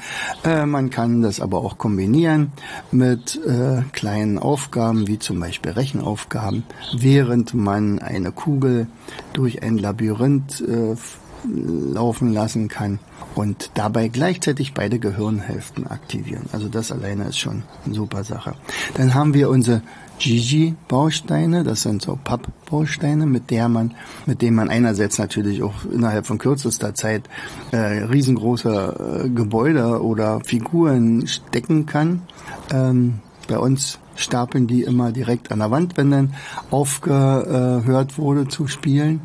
Äh, 0.44 0.66
man 0.66 0.90
kann 0.90 1.22
das 1.22 1.40
aber 1.40 1.58
auch 1.58 1.78
kombinieren 1.78 2.52
mit 2.92 3.40
äh, 3.46 3.82
kleinen 3.92 4.38
Aufgaben, 4.38 5.08
wie 5.08 5.18
zum 5.18 5.40
Beispiel 5.40 5.72
Rechenaufgaben, 5.72 6.64
während 6.96 7.54
man 7.54 7.98
eine 7.98 8.32
Kugel 8.32 8.87
durch 9.32 9.62
ein 9.62 9.78
Labyrinth 9.78 10.60
äh, 10.60 10.96
laufen 11.44 12.33
lassen 12.33 12.68
kann 12.68 12.98
und 13.35 13.70
dabei 13.74 14.09
gleichzeitig 14.09 14.74
beide 14.74 14.98
Gehirnhälften 14.98 15.87
aktivieren. 15.87 16.46
Also 16.52 16.68
das 16.68 16.92
alleine 16.92 17.24
ist 17.24 17.38
schon 17.38 17.62
eine 17.85 17.94
super 17.94 18.24
Sache. 18.24 18.54
Dann 18.94 19.14
haben 19.14 19.35
wir 19.35 19.50
unsere 19.50 19.83
Gigi-Bausteine. 20.18 21.64
Das 21.64 21.83
sind 21.83 22.02
so 22.02 22.18
Pappbausteine, 22.22 23.26
mit 23.26 23.50
der 23.50 23.68
man, 23.68 23.94
mit 24.26 24.42
denen 24.42 24.57
man 24.57 24.70
einerseits 24.70 25.18
natürlich 25.18 25.62
auch 25.62 25.85
innerhalb 25.92 26.26
von 26.26 26.38
kürzester 26.38 26.94
Zeit 26.94 27.22
äh, 27.72 27.76
riesengroße 27.76 29.24
äh, 29.24 29.28
Gebäude 29.28 30.02
oder 30.02 30.40
Figuren 30.40 31.26
stecken 31.26 31.87
kann. 31.87 32.22
Ähm, 32.72 33.20
bei 33.48 33.59
uns 33.59 33.98
stapeln 34.16 34.66
die 34.66 34.83
immer 34.83 35.12
direkt 35.12 35.50
an 35.52 35.59
der 35.59 35.70
Wand, 35.70 35.96
wenn 35.96 36.11
dann 36.11 36.35
aufgehört 36.70 38.16
wurde 38.16 38.48
zu 38.48 38.68
spielen. 38.68 39.20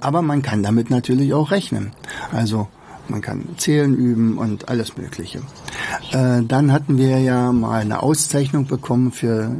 Aber 0.00 0.22
man 0.22 0.42
kann 0.42 0.62
damit 0.62 0.90
natürlich 0.90 1.34
auch 1.34 1.50
rechnen. 1.50 1.92
Also 2.32 2.68
man 3.10 3.20
kann 3.20 3.44
Zählen 3.56 3.94
üben 3.94 4.38
und 4.38 4.68
alles 4.68 4.96
Mögliche. 4.96 5.40
Äh, 6.12 6.42
dann 6.46 6.72
hatten 6.72 6.96
wir 6.96 7.18
ja 7.18 7.52
mal 7.52 7.80
eine 7.80 8.02
Auszeichnung 8.02 8.66
bekommen 8.66 9.10
für 9.10 9.56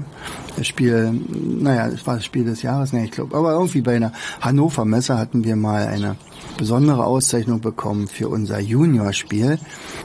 das 0.57 0.67
Spiel, 0.67 1.13
naja, 1.13 1.89
es 1.89 2.07
war 2.07 2.17
das 2.17 2.25
Spiel 2.25 2.45
des 2.45 2.63
Jahres, 2.63 2.93
ne, 2.93 3.05
ich 3.05 3.11
glaube, 3.11 3.37
aber 3.37 3.53
irgendwie 3.53 3.81
bei 3.81 3.97
einer 3.97 4.13
Hannover 4.41 4.85
Messe 4.85 5.19
hatten 5.19 5.45
wir 5.45 5.57
mal 5.57 5.87
eine 5.87 6.17
besondere 6.59 7.05
Auszeichnung 7.07 7.61
bekommen 7.61 8.09
für 8.09 8.29
unser 8.29 8.61
Juniorspiel. 8.61 9.59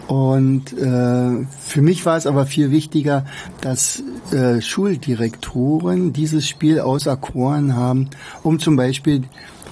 Und 0.08 0.74
äh, 0.74 1.46
für 1.60 1.82
mich 1.82 2.06
war 2.06 2.18
es 2.18 2.28
aber 2.28 2.46
viel 2.46 2.72
wichtiger, 2.72 3.26
dass 3.62 4.02
äh, 4.32 4.62
Schuldirektoren 4.62 6.14
dieses 6.14 6.48
Spiel 6.48 6.80
auserkoren 6.80 7.76
haben, 7.76 8.10
um 8.44 8.60
zum 8.60 8.76
Beispiel 8.76 9.24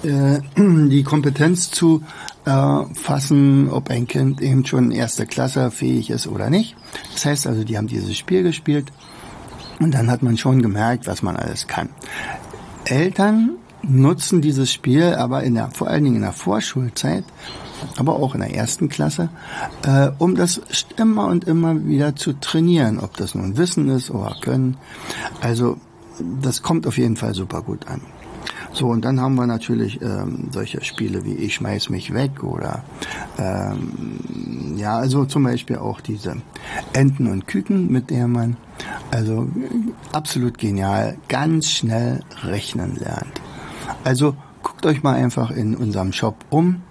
äh, 0.04 0.40
die 0.56 1.02
Kompetenz 1.02 1.70
zu 1.70 2.02
erfassen, 2.44 3.70
ob 3.70 3.90
ein 3.90 4.06
Kind 4.06 4.40
eben 4.40 4.66
schon 4.66 4.90
erste 4.90 5.26
Klasse 5.26 5.70
fähig 5.70 6.10
ist 6.10 6.26
oder 6.26 6.50
nicht. 6.50 6.76
Das 7.12 7.24
heißt 7.24 7.46
also, 7.46 7.64
die 7.64 7.76
haben 7.76 7.86
dieses 7.86 8.16
Spiel 8.16 8.42
gespielt 8.42 8.92
und 9.80 9.94
dann 9.94 10.10
hat 10.10 10.22
man 10.22 10.36
schon 10.36 10.62
gemerkt, 10.62 11.06
was 11.06 11.22
man 11.22 11.36
alles 11.36 11.66
kann. 11.66 11.88
Eltern 12.84 13.50
nutzen 13.82 14.40
dieses 14.40 14.72
Spiel 14.72 15.14
aber 15.14 15.42
in 15.42 15.54
der, 15.54 15.70
vor 15.70 15.88
allen 15.88 16.04
Dingen 16.04 16.16
in 16.16 16.22
der 16.22 16.32
Vorschulzeit, 16.32 17.24
aber 17.96 18.16
auch 18.16 18.34
in 18.34 18.40
der 18.40 18.54
ersten 18.54 18.88
Klasse, 18.88 19.28
äh, 19.82 20.10
um 20.18 20.36
das 20.36 20.60
immer 20.96 21.26
und 21.26 21.44
immer 21.44 21.86
wieder 21.86 22.16
zu 22.16 22.32
trainieren, 22.34 22.98
ob 22.98 23.16
das 23.16 23.34
nun 23.34 23.56
Wissen 23.56 23.88
ist 23.88 24.10
oder 24.10 24.36
Können. 24.40 24.76
Also 25.40 25.78
das 26.40 26.62
kommt 26.62 26.86
auf 26.86 26.96
jeden 26.96 27.16
Fall 27.16 27.34
super 27.34 27.62
gut 27.62 27.88
an. 27.88 28.00
So, 28.74 28.88
und 28.88 29.04
dann 29.04 29.20
haben 29.20 29.36
wir 29.36 29.46
natürlich 29.46 30.02
ähm, 30.02 30.48
solche 30.50 30.84
Spiele 30.84 31.24
wie 31.24 31.34
Ich 31.34 31.54
schmeiß 31.54 31.90
mich 31.90 32.12
weg 32.12 32.42
oder 32.42 32.82
ähm, 33.38 34.74
ja, 34.76 34.96
also 34.96 35.24
zum 35.26 35.44
Beispiel 35.44 35.76
auch 35.76 36.00
diese 36.00 36.36
Enten 36.92 37.28
und 37.28 37.46
Küken, 37.46 37.90
mit 37.90 38.10
der 38.10 38.26
man 38.26 38.56
also 39.12 39.48
absolut 40.12 40.58
genial 40.58 41.16
ganz 41.28 41.70
schnell 41.70 42.20
rechnen 42.42 42.96
lernt. 42.96 43.40
Also 44.02 44.34
guckt 44.64 44.84
euch 44.86 45.04
mal 45.04 45.14
einfach 45.14 45.52
in 45.52 45.76
unserem 45.76 46.12
Shop 46.12 46.44
um, 46.50 46.82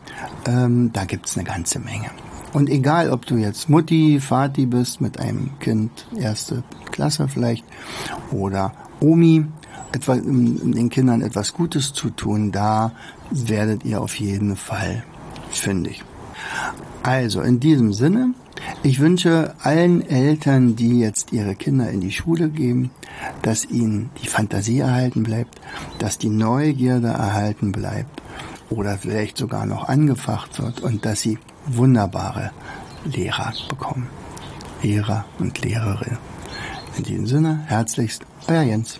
ähm, 0.45 0.91
da 0.93 1.03
gibt's 1.03 1.37
eine 1.37 1.45
ganze 1.45 1.79
Menge. 1.79 2.11
Und 2.53 2.69
egal, 2.69 3.09
ob 3.09 3.25
du 3.25 3.35
jetzt 3.35 3.67
Mutti, 3.67 4.21
Vati 4.21 4.67
bist 4.67 5.01
mit 5.01 5.19
einem 5.19 5.59
Kind 5.59 6.07
erste 6.15 6.63
Klasse 6.91 7.27
vielleicht 7.27 7.65
oder 8.31 8.71
Omi, 9.01 9.45
etwa, 9.93 10.15
den 10.15 10.89
Kindern 10.89 11.21
etwas 11.21 11.53
Gutes 11.53 11.93
zu 11.93 12.09
tun, 12.09 12.51
da 12.51 12.91
werdet 13.31 13.85
ihr 13.85 14.01
auf 14.01 14.15
jeden 14.19 14.55
Fall 14.55 15.03
fündig. 15.51 16.03
Also 17.03 17.41
in 17.41 17.59
diesem 17.59 17.93
Sinne, 17.93 18.33
ich 18.81 18.99
wünsche 18.99 19.55
allen 19.61 20.07
Eltern, 20.07 20.75
die 20.75 20.99
jetzt 20.99 21.31
ihre 21.31 21.55
Kinder 21.55 21.89
in 21.89 22.01
die 22.01 22.11
Schule 22.11 22.49
geben, 22.49 22.91
dass 23.41 23.65
ihnen 23.65 24.09
die 24.21 24.27
Fantasie 24.27 24.79
erhalten 24.79 25.23
bleibt, 25.23 25.59
dass 25.99 26.17
die 26.17 26.29
Neugierde 26.29 27.07
erhalten 27.07 27.71
bleibt 27.71 28.21
oder 28.69 28.97
vielleicht 28.97 29.37
sogar 29.37 29.65
noch 29.65 29.87
angefacht 29.87 30.61
wird 30.61 30.81
und 30.81 31.05
dass 31.05 31.21
sie 31.21 31.37
wunderbare 31.65 32.51
Lehrer 33.05 33.53
bekommen. 33.69 34.07
Lehrer 34.81 35.25
und 35.39 35.63
Lehrerin. 35.63 36.17
In 36.97 37.03
diesem 37.03 37.27
Sinne, 37.27 37.63
herzlichst, 37.67 38.23
euer 38.47 38.63
Jens. 38.63 38.99